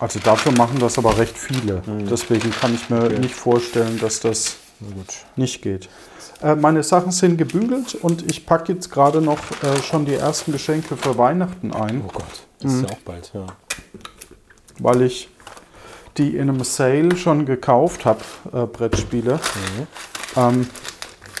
Also 0.00 0.18
dafür 0.18 0.52
machen 0.52 0.78
das 0.80 0.98
aber 0.98 1.18
recht 1.18 1.36
viele. 1.36 1.82
Deswegen 2.10 2.50
kann 2.50 2.74
ich 2.74 2.88
mir 2.88 3.10
nicht 3.10 3.34
vorstellen, 3.34 3.98
dass 4.00 4.20
das 4.20 4.56
nicht 5.36 5.62
geht. 5.62 5.88
Äh, 6.42 6.54
meine 6.54 6.82
Sachen 6.82 7.12
sind 7.12 7.36
gebügelt 7.36 7.94
und 7.96 8.30
ich 8.30 8.46
packe 8.46 8.72
jetzt 8.72 8.90
gerade 8.90 9.20
noch 9.20 9.38
äh, 9.62 9.82
schon 9.82 10.06
die 10.06 10.14
ersten 10.14 10.52
Geschenke 10.52 10.96
für 10.96 11.18
Weihnachten 11.18 11.72
ein. 11.72 12.02
Oh 12.06 12.10
Gott, 12.12 12.46
das 12.60 12.72
ist 12.72 12.82
ja 12.82 12.96
auch 12.96 13.00
bald, 13.00 13.30
ja. 13.34 13.46
weil 14.78 15.02
ich 15.02 15.28
die 16.16 16.36
in 16.36 16.48
einem 16.48 16.64
Sale 16.64 17.14
schon 17.16 17.44
gekauft 17.44 18.04
habe, 18.04 18.20
äh, 18.52 18.66
Brettspiele. 18.66 19.38
Ähm, 20.36 20.66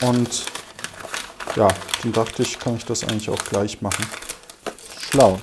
und 0.02 0.44
ja, 1.56 1.68
dann 2.02 2.12
dachte 2.12 2.42
ich, 2.42 2.58
kann 2.58 2.76
ich 2.76 2.84
das 2.84 3.04
eigentlich 3.04 3.30
auch 3.30 3.42
gleich 3.44 3.80
machen. 3.80 4.04
Schlau. 5.10 5.40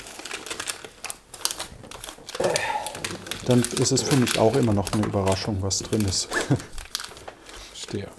Dann 3.48 3.64
ist 3.64 3.94
es 3.94 4.02
für 4.02 4.18
mich 4.18 4.38
auch 4.38 4.56
immer 4.56 4.74
noch 4.74 4.92
eine 4.92 5.06
Überraschung, 5.06 5.58
was 5.62 5.80
drin 5.80 6.04
ist. 6.04 6.28
Verstehe. 7.70 8.10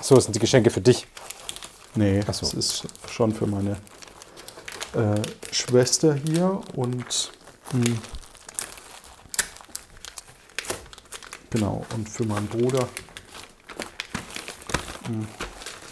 So, 0.00 0.16
das 0.16 0.24
sind 0.24 0.34
die 0.34 0.40
Geschenke 0.40 0.70
für 0.70 0.80
dich. 0.80 1.06
nee, 1.94 2.20
so. 2.22 2.26
das 2.40 2.54
ist 2.54 2.84
schon 3.08 3.32
für 3.32 3.46
meine 3.46 3.76
äh, 4.94 5.22
Schwester 5.52 6.14
hier 6.14 6.60
und 6.74 7.30
mh, 7.72 7.98
genau 11.50 11.86
und 11.94 12.08
für 12.08 12.24
meinen 12.24 12.48
Bruder. 12.48 12.88
Mh. 15.08 15.26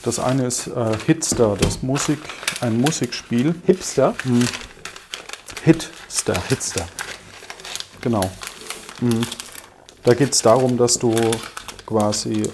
Das 0.03 0.19
eine 0.19 0.47
ist 0.47 0.67
äh, 0.67 0.99
Hitster, 1.07 1.57
das 1.61 1.83
Musik, 1.83 2.19
ein 2.61 2.81
Musikspiel. 2.81 3.55
Hipster? 3.65 4.17
Hitster. 5.63 6.43
Hitster. 6.49 6.89
Genau. 8.01 8.29
Mhm. 9.03 9.23
Da 10.05 10.15
geht 10.15 10.33
es 10.33 10.43
darum, 10.43 10.77
dass 10.77 10.99
du 10.99 11.15
quasi, 11.87 12.43
äh, 12.43 12.49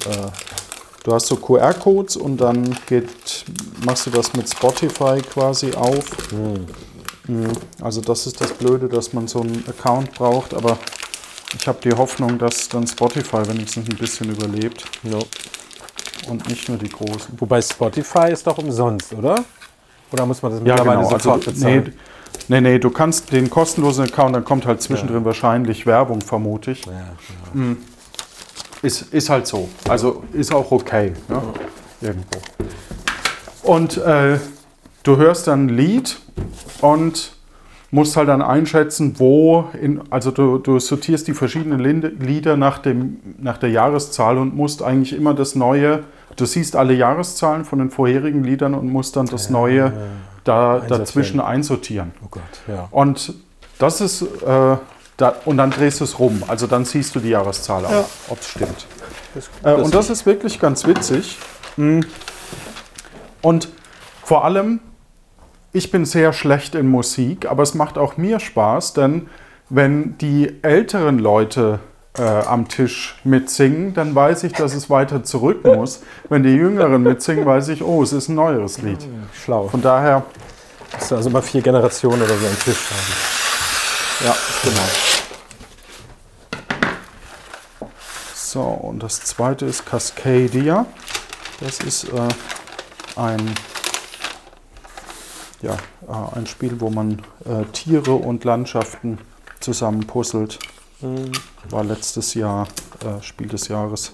du 1.04 1.12
hast 1.14 1.26
so 1.26 1.36
QR-Codes 1.36 2.16
und 2.16 2.38
dann 2.38 2.76
geht 2.86 3.44
machst 3.84 4.06
du 4.06 4.10
das 4.10 4.32
mit 4.34 4.48
Spotify 4.50 5.20
quasi 5.22 5.72
auf. 5.74 6.04
Mhm. 6.32 7.52
Also 7.82 8.00
das 8.00 8.26
ist 8.26 8.40
das 8.40 8.52
Blöde, 8.54 8.88
dass 8.88 9.12
man 9.12 9.28
so 9.28 9.40
einen 9.40 9.62
Account 9.68 10.12
braucht, 10.14 10.54
aber 10.54 10.78
ich 11.58 11.66
habe 11.68 11.78
die 11.82 11.92
Hoffnung, 11.92 12.38
dass 12.38 12.68
dann 12.68 12.86
Spotify 12.86 13.46
wenigstens 13.48 13.88
ein 13.88 13.96
bisschen 13.96 14.30
überlebt 14.30 14.84
Ja. 15.04 15.18
und 16.28 16.48
nicht 16.48 16.68
nur 16.68 16.78
die 16.78 16.88
großen. 16.88 17.34
Wobei 17.38 17.60
Spotify 17.62 18.30
ist 18.32 18.46
doch 18.46 18.58
umsonst, 18.58 19.12
oder? 19.12 19.44
Oder 20.10 20.24
muss 20.26 20.40
man 20.42 20.52
das 20.52 20.60
mittlerweile 20.62 21.02
sofort 21.04 21.24
Also, 21.24 21.50
nee, 21.50 21.52
bezahlen? 21.80 21.84
nee, 21.86 21.92
nee, 22.60 22.78
du 22.78 22.90
kannst 22.90 23.32
den 23.32 23.50
kostenlosen 23.50 24.04
Account, 24.04 24.34
dann 24.34 24.44
kommt 24.44 24.66
halt 24.66 24.80
zwischendrin 24.82 25.24
wahrscheinlich 25.24 25.86
Werbung, 25.86 26.20
vermute 26.22 26.72
ich. 26.72 26.86
Ja, 26.86 26.92
Ist, 28.82 29.12
ist 29.12 29.28
halt 29.28 29.46
so. 29.46 29.68
Also 29.88 30.22
ist 30.32 30.54
auch 30.54 30.70
okay. 30.70 31.12
Ne? 31.28 31.42
Irgendwo. 32.00 32.38
Und 33.62 33.98
äh, 33.98 34.38
du 35.02 35.16
hörst 35.16 35.46
dann 35.46 35.66
ein 35.66 35.68
Lied 35.68 36.18
und 36.80 37.32
musst 37.90 38.16
halt 38.16 38.28
dann 38.28 38.42
einschätzen, 38.42 39.14
wo, 39.18 39.64
in, 39.80 40.00
also 40.10 40.30
du, 40.30 40.58
du 40.58 40.78
sortierst 40.78 41.26
die 41.26 41.34
verschiedenen 41.34 41.80
Linde- 41.80 42.12
Lieder 42.20 42.56
nach, 42.56 42.78
dem, 42.78 43.18
nach 43.38 43.58
der 43.58 43.70
Jahreszahl 43.70 44.38
und 44.38 44.54
musst 44.54 44.82
eigentlich 44.82 45.14
immer 45.14 45.34
das 45.34 45.54
Neue, 45.54 46.04
du 46.36 46.46
siehst 46.46 46.76
alle 46.76 46.92
Jahreszahlen 46.94 47.64
von 47.64 47.78
den 47.78 47.90
vorherigen 47.90 48.44
Liedern 48.44 48.74
und 48.74 48.92
musst 48.92 49.16
dann 49.16 49.26
das 49.26 49.50
Neue 49.50 49.92
da, 50.48 50.80
dazwischen 50.80 51.40
einsortieren. 51.40 52.12
Oh 52.24 52.28
Gott, 52.30 52.42
ja. 52.66 52.88
Und 52.90 53.34
das 53.78 54.00
ist, 54.00 54.22
äh, 54.22 54.76
da, 55.16 55.34
und 55.44 55.56
dann 55.56 55.70
drehst 55.70 56.00
du 56.00 56.04
es 56.04 56.18
rum. 56.18 56.42
Also 56.48 56.66
dann 56.66 56.84
siehst 56.84 57.14
du 57.14 57.20
die 57.20 57.30
Jahreszahl 57.30 57.84
auch, 57.84 57.90
Ja. 57.90 58.04
ob 58.28 58.40
es 58.40 58.48
stimmt. 58.48 58.86
Das, 59.34 59.50
Äh, 59.62 59.80
und 59.80 59.94
das 59.94 60.10
ist 60.10 60.26
wirklich 60.26 60.58
ganz 60.58 60.86
witzig. 60.86 61.38
Mm. 61.76 62.00
Und 63.42 63.68
vor 64.24 64.44
allem, 64.44 64.80
ich 65.72 65.90
bin 65.90 66.04
sehr 66.04 66.32
schlecht 66.32 66.74
in 66.74 66.88
Musik, 66.88 67.48
aber 67.48 67.62
es 67.62 67.74
macht 67.74 67.98
auch 67.98 68.16
mir 68.16 68.40
Spaß, 68.40 68.94
denn 68.94 69.28
wenn 69.68 70.16
die 70.18 70.62
älteren 70.62 71.18
Leute 71.18 71.78
äh, 72.18 72.22
am 72.22 72.68
Tisch 72.68 73.16
mitsingen, 73.24 73.94
dann 73.94 74.14
weiß 74.14 74.44
ich, 74.44 74.52
dass 74.52 74.74
es 74.74 74.90
weiter 74.90 75.24
zurück 75.24 75.64
muss. 75.64 76.02
Wenn 76.28 76.42
die 76.42 76.50
Jüngeren 76.54 77.02
mitsingen, 77.02 77.46
weiß 77.46 77.68
ich, 77.68 77.82
oh, 77.82 78.02
es 78.02 78.12
ist 78.12 78.28
ein 78.28 78.34
neueres 78.34 78.82
Lied. 78.82 78.98
schlau. 79.32 79.68
Von 79.68 79.82
daher, 79.82 80.24
Musst 80.94 81.10
du 81.10 81.16
also 81.16 81.30
mal 81.30 81.42
vier 81.42 81.62
Generationen 81.62 82.22
oder 82.22 82.36
so 82.36 82.46
am 82.46 82.58
Tisch 82.58 82.90
haben. 82.90 84.26
ja, 84.26 84.36
genau. 84.64 84.82
So, 88.34 88.62
und 88.62 89.02
das 89.02 89.20
zweite 89.20 89.66
ist 89.66 89.84
Cascadia. 89.84 90.86
Das 91.60 91.80
ist 91.80 92.04
äh, 92.04 92.28
ein, 93.16 93.54
ja, 95.60 95.74
äh, 95.74 96.36
ein 96.36 96.46
Spiel, 96.46 96.80
wo 96.80 96.88
man 96.88 97.22
äh, 97.44 97.64
Tiere 97.72 98.14
und 98.14 98.44
Landschaften 98.44 99.18
zusammen 99.60 100.06
puzzelt. 100.06 100.58
War 101.00 101.84
letztes 101.84 102.34
Jahr 102.34 102.66
äh, 103.04 103.22
Spiel 103.22 103.46
des 103.46 103.68
Jahres. 103.68 104.12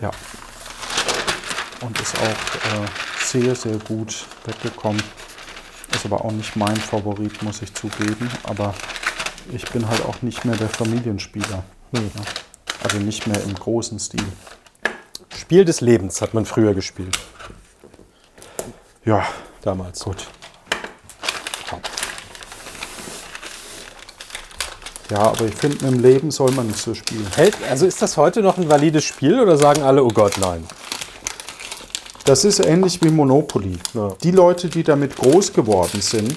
Ja. 0.00 0.10
Und 1.82 2.00
ist 2.00 2.16
auch 2.18 2.24
äh, 2.24 2.86
sehr, 3.22 3.54
sehr 3.54 3.76
gut 3.76 4.26
weggekommen. 4.46 5.02
Ist 5.92 6.06
aber 6.06 6.24
auch 6.24 6.32
nicht 6.32 6.56
mein 6.56 6.76
Favorit, 6.76 7.42
muss 7.42 7.60
ich 7.62 7.74
zugeben. 7.74 8.30
Aber 8.44 8.74
ich 9.52 9.64
bin 9.66 9.86
halt 9.88 10.04
auch 10.06 10.22
nicht 10.22 10.44
mehr 10.44 10.56
der 10.56 10.68
Familienspieler. 10.68 11.64
Ja. 11.92 12.00
Also 12.82 12.98
nicht 12.98 13.26
mehr 13.26 13.42
im 13.42 13.54
großen 13.54 13.98
Stil. 13.98 14.24
Spiel 15.36 15.64
des 15.64 15.80
Lebens 15.80 16.22
hat 16.22 16.32
man 16.32 16.46
früher 16.46 16.74
gespielt. 16.74 17.18
Ja, 19.04 19.26
Damals. 19.62 20.04
gut. 20.04 20.26
Ja, 25.10 25.18
aber 25.18 25.44
ich 25.46 25.54
finde, 25.54 25.86
im 25.86 26.00
Leben 26.00 26.30
soll 26.30 26.52
man 26.52 26.68
nicht 26.68 26.78
so 26.78 26.94
spielen. 26.94 27.26
Hält, 27.36 27.56
also 27.68 27.84
ist 27.86 28.00
das 28.00 28.16
heute 28.16 28.42
noch 28.42 28.56
ein 28.58 28.68
valides 28.68 29.04
Spiel 29.04 29.40
oder 29.40 29.56
sagen 29.56 29.82
alle, 29.82 30.04
oh 30.04 30.08
Gott, 30.10 30.34
nein? 30.40 30.64
Das 32.24 32.44
ist 32.44 32.60
ähnlich 32.60 33.02
wie 33.02 33.08
Monopoly. 33.10 33.76
Ja. 33.94 34.10
Die 34.22 34.30
Leute, 34.30 34.68
die 34.68 34.84
damit 34.84 35.16
groß 35.16 35.52
geworden 35.52 36.00
sind, 36.00 36.36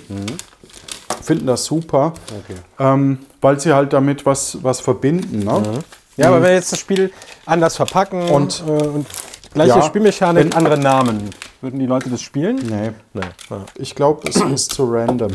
finden 1.22 1.46
das 1.48 1.66
super, 1.66 2.14
Okay. 2.28 2.58
ähm, 2.80 3.20
weil 3.42 3.60
sie 3.60 3.74
halt 3.74 3.94
damit 3.94 4.26
was, 4.26 4.58
was 4.64 4.80
verbinden. 4.80 5.40
Ne? 5.40 5.84
Ja, 6.18 6.28
aber 6.28 6.38
wenn 6.38 6.44
wir 6.44 6.54
jetzt 6.54 6.72
das 6.72 6.80
Spiel 6.80 7.12
anders 7.46 7.76
verpacken 7.76 8.30
Und- 8.30 8.64
äh, 8.68 8.72
und 8.72 9.06
gleiche 9.54 9.70
Ja, 9.76 9.82
Spielmechanik, 9.84 10.46
wenn- 10.46 10.54
andere 10.54 10.78
Namen, 10.80 11.30
würden 11.62 11.80
die 11.80 11.86
Leute 11.86 12.10
das 12.10 12.22
spielen? 12.22 12.56
Nee, 12.68 12.92
Nee. 13.14 13.22
Ja. 13.50 13.66
ich 13.76 13.94
glaube, 13.94 14.28
es 14.28 14.38
ist 14.38 14.74
zu 14.74 14.86
random. 14.92 15.32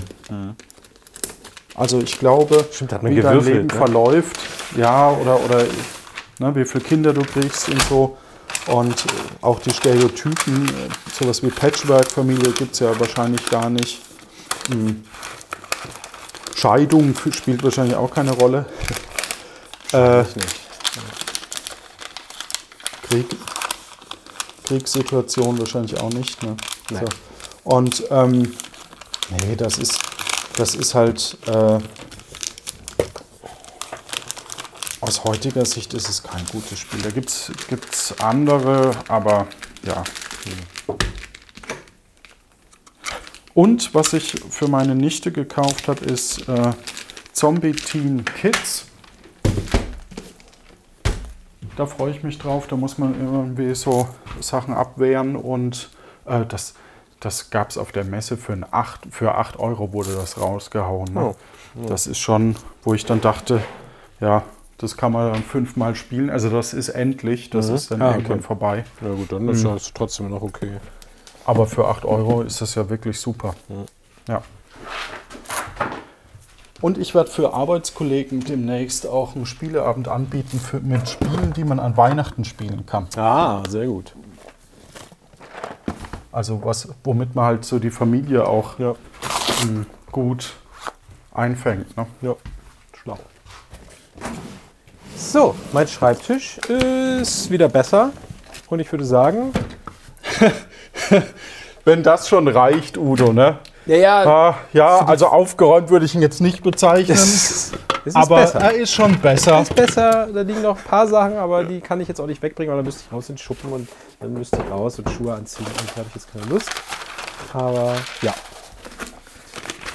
Also 1.78 2.00
ich 2.00 2.18
glaube, 2.18 2.66
Stimmt, 2.72 2.90
wie 2.90 2.96
dein 2.96 3.38
gewürfelt, 3.38 3.46
Leben 3.46 3.66
ne? 3.68 3.74
verläuft, 3.74 4.38
ja, 4.76 5.10
oder, 5.10 5.40
oder 5.44 5.64
ne, 6.40 6.54
wie 6.56 6.64
viele 6.64 6.82
Kinder 6.82 7.12
du 7.12 7.22
kriegst 7.22 7.68
und 7.68 7.82
so. 7.84 8.16
Und 8.66 8.92
äh, 8.92 9.08
auch 9.42 9.60
die 9.60 9.70
Stereotypen, 9.70 10.68
äh, 10.68 10.72
sowas 11.12 11.42
wie 11.42 11.48
Patchwork-Familie 11.48 12.52
gibt 12.52 12.74
es 12.74 12.80
ja 12.80 12.98
wahrscheinlich 12.98 13.48
gar 13.48 13.70
nicht. 13.70 14.00
Hm. 14.68 15.04
Scheidung 16.56 17.14
spielt 17.30 17.62
wahrscheinlich 17.62 17.94
auch 17.94 18.10
keine 18.10 18.32
Rolle. 18.32 18.66
äh. 19.92 20.24
Krieg, 23.08 23.26
Kriegssituation 24.64 25.58
wahrscheinlich 25.58 25.98
auch 25.98 26.10
nicht. 26.10 26.42
Ne? 26.42 26.56
So. 26.90 27.06
Und 27.64 28.02
ähm, 28.10 28.54
nee, 29.30 29.56
das 29.56 29.78
ist, 29.78 29.98
das 30.58 30.74
ist 30.74 30.94
halt 30.94 31.38
äh, 31.46 31.78
aus 35.00 35.22
heutiger 35.22 35.64
Sicht 35.64 35.94
ist 35.94 36.08
es 36.08 36.22
kein 36.22 36.44
gutes 36.46 36.80
Spiel. 36.80 37.00
Da 37.00 37.10
gibt 37.10 37.30
es 37.30 38.14
andere, 38.18 38.90
aber 39.06 39.46
ja. 39.84 40.02
Und 43.54 43.94
was 43.94 44.12
ich 44.12 44.40
für 44.50 44.66
meine 44.66 44.96
Nichte 44.96 45.30
gekauft 45.30 45.86
habe, 45.86 46.04
ist 46.04 46.48
äh, 46.48 46.72
Zombie 47.32 47.72
Teen 47.72 48.24
Kids. 48.24 48.86
Da 51.76 51.86
freue 51.86 52.10
ich 52.10 52.24
mich 52.24 52.38
drauf. 52.38 52.66
Da 52.66 52.74
muss 52.74 52.98
man 52.98 53.14
irgendwie 53.14 53.74
so 53.76 54.08
Sachen 54.40 54.74
abwehren 54.74 55.36
und 55.36 55.90
äh, 56.26 56.44
das, 56.46 56.74
das 57.20 57.50
gab 57.50 57.70
es 57.70 57.78
auf 57.78 57.92
der 57.92 58.04
Messe 58.04 58.37
für, 58.37 58.52
ein 58.52 58.64
8, 58.70 59.09
für 59.11 59.35
8 59.35 59.59
Euro 59.59 59.92
wurde 59.92 60.14
das 60.14 60.40
rausgehauen. 60.40 61.12
Ne? 61.14 61.20
Oh, 61.35 61.87
Das 61.88 62.07
ist 62.07 62.18
schon, 62.18 62.57
wo 62.85 62.94
ich 62.94 63.04
dann 63.04 63.20
dachte, 63.20 63.61
ja, 64.20 64.42
das 64.78 64.96
kann 64.96 65.11
man 65.12 65.33
dann 65.33 65.42
fünfmal 65.42 65.94
spielen. 65.96 66.31
Also 66.31 66.50
das 66.50 66.72
ist 66.72 66.88
endlich, 66.90 67.50
das 67.50 67.68
Mhm. 67.68 67.74
ist 67.74 67.90
dann 67.90 68.02
Ah, 68.02 68.12
irgendwann 68.12 68.38
okay. 68.38 68.46
vorbei. 68.46 68.85
Na 69.00 69.11
gut, 69.14 69.33
dann 69.33 69.48
ist 69.48 69.64
das 69.64 69.92
trotzdem 69.92 70.31
noch 70.31 70.42
okay. 70.42 70.78
Aber 71.44 71.66
für 71.66 71.88
8 71.88 72.04
Euro 72.04 72.42
ist 72.42 72.61
das 72.61 72.74
ja 72.76 72.88
wirklich 72.88 73.18
super. 73.18 73.54
Ja. 74.28 74.42
Und 76.81 76.96
ich 76.98 77.14
werde 77.14 77.31
für 77.31 77.52
Arbeitskollegen 77.54 78.40
demnächst 78.44 79.07
auch 79.07 79.35
einen 79.35 79.46
Spieleabend 79.46 80.07
anbieten 80.07 80.61
für, 80.61 80.78
mit 80.78 81.09
Spielen, 81.09 81.52
die 81.52 81.64
man 81.64 81.81
an 81.81 81.96
Weihnachten 81.96 82.44
spielen 82.44 82.87
kann. 82.87 83.09
Ah, 83.16 83.62
sehr 83.68 83.87
gut. 83.87 84.14
Also 86.38 86.64
was, 86.64 86.87
womit 87.03 87.35
man 87.35 87.46
halt 87.46 87.64
so 87.64 87.81
die 87.81 87.90
Familie 87.90 88.46
auch 88.46 88.79
Ja, 88.79 88.94
ähm, 89.64 89.87
gut 90.12 90.53
einfängt. 91.35 91.96
Ne? 91.96 92.07
ja. 92.22 92.37
Schlau. 92.96 93.18
So, 95.16 95.57
mein 95.72 95.88
Schreibtisch 95.88 96.59
ist 96.59 97.51
wieder 97.51 97.68
besser. 97.68 98.12
Und 98.68 98.79
ich 98.79 98.92
würde 98.92 99.05
sagen, 99.05 99.53
Wenn 101.85 102.05
das 102.05 102.29
schon 102.29 102.46
reicht, 102.46 102.96
Udo, 102.96 103.33
ne? 103.33 103.59
ja, 103.87 103.96
ja, 103.96 104.24
Ah, 104.24 104.59
ja, 104.72 105.07
also 105.07 105.27
aufgeräumt 105.27 105.90
würde 105.90 106.05
ich 106.07 106.14
ihn 106.14 106.22
jetzt 106.22 106.40
nicht 106.40 106.62
bezeichnen. 106.62 107.18
es 108.04 108.06
ist 108.08 108.16
aber 108.16 108.37
besser. 108.40 108.61
er 108.61 108.72
ist 108.72 108.92
schon 108.92 109.18
besser. 109.20 109.61
ist 109.62 109.74
besser. 109.74 110.28
Da 110.32 110.40
liegen 110.42 110.62
noch 110.62 110.76
ein 110.78 110.84
paar 110.84 111.06
Sachen, 111.06 111.37
aber 111.37 111.64
die 111.64 111.80
kann 111.80 112.00
ich 112.00 112.08
jetzt 112.08 112.20
auch 112.20 112.26
nicht 112.26 112.42
wegbringen, 112.42 112.70
weil 112.70 112.78
dann 112.78 112.84
müsste 112.87 113.02
ich 113.06 113.12
raus 113.12 113.28
in 113.28 113.34
den 113.34 113.38
Schuppen 113.38 113.72
und 113.72 113.88
dann 114.20 114.32
müsste 114.32 114.58
ich 114.64 114.70
raus 114.70 114.98
und 114.98 115.11
Schuhe 115.11 115.34
anziehen. 115.34 115.66
Und 115.66 115.90
da 115.90 115.96
habe 115.96 116.06
ich 116.08 116.14
jetzt 116.14 116.32
keine 116.32 116.44
Lust. 116.46 116.70
Aber 117.52 117.94
ja, 118.22 118.34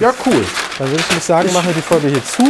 Ja, 0.00 0.12
cool. 0.26 0.44
dann 0.78 0.88
würde 0.88 1.00
ich 1.00 1.08
nämlich 1.08 1.24
sagen, 1.24 1.52
machen 1.52 1.66
wir 1.66 1.74
die 1.74 1.82
Folge 1.82 2.08
hier 2.08 2.24
zu. 2.24 2.42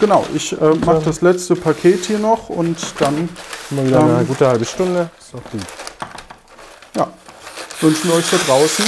Genau, 0.00 0.26
ich 0.34 0.52
äh, 0.60 0.74
mache 0.84 1.02
das 1.04 1.20
letzte 1.20 1.54
Paket 1.54 2.04
hier 2.06 2.18
noch 2.18 2.48
und 2.48 2.76
dann 2.98 3.28
Mal 3.70 3.86
wieder 3.86 4.00
Ähm, 4.00 4.16
eine 4.16 4.24
gute 4.24 4.46
halbe 4.46 4.64
Stunde. 4.64 5.08
Ist 5.18 5.32
doch 5.32 5.42
gut. 5.50 5.60
ja, 6.96 7.08
wünschen 7.80 8.10
wir 8.10 8.16
euch 8.16 8.28
da 8.30 8.36
draußen 8.46 8.84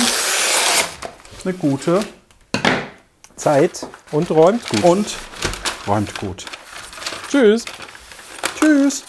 eine 1.44 1.54
gute 1.54 2.00
Zeit 3.36 3.86
und 4.10 4.30
räumt 4.32 4.68
gut. 4.68 4.82
und 4.84 5.06
räumt 5.86 6.14
gut. 6.18 6.46
Tschüss. 7.28 7.64
Tschüss. 8.58 9.04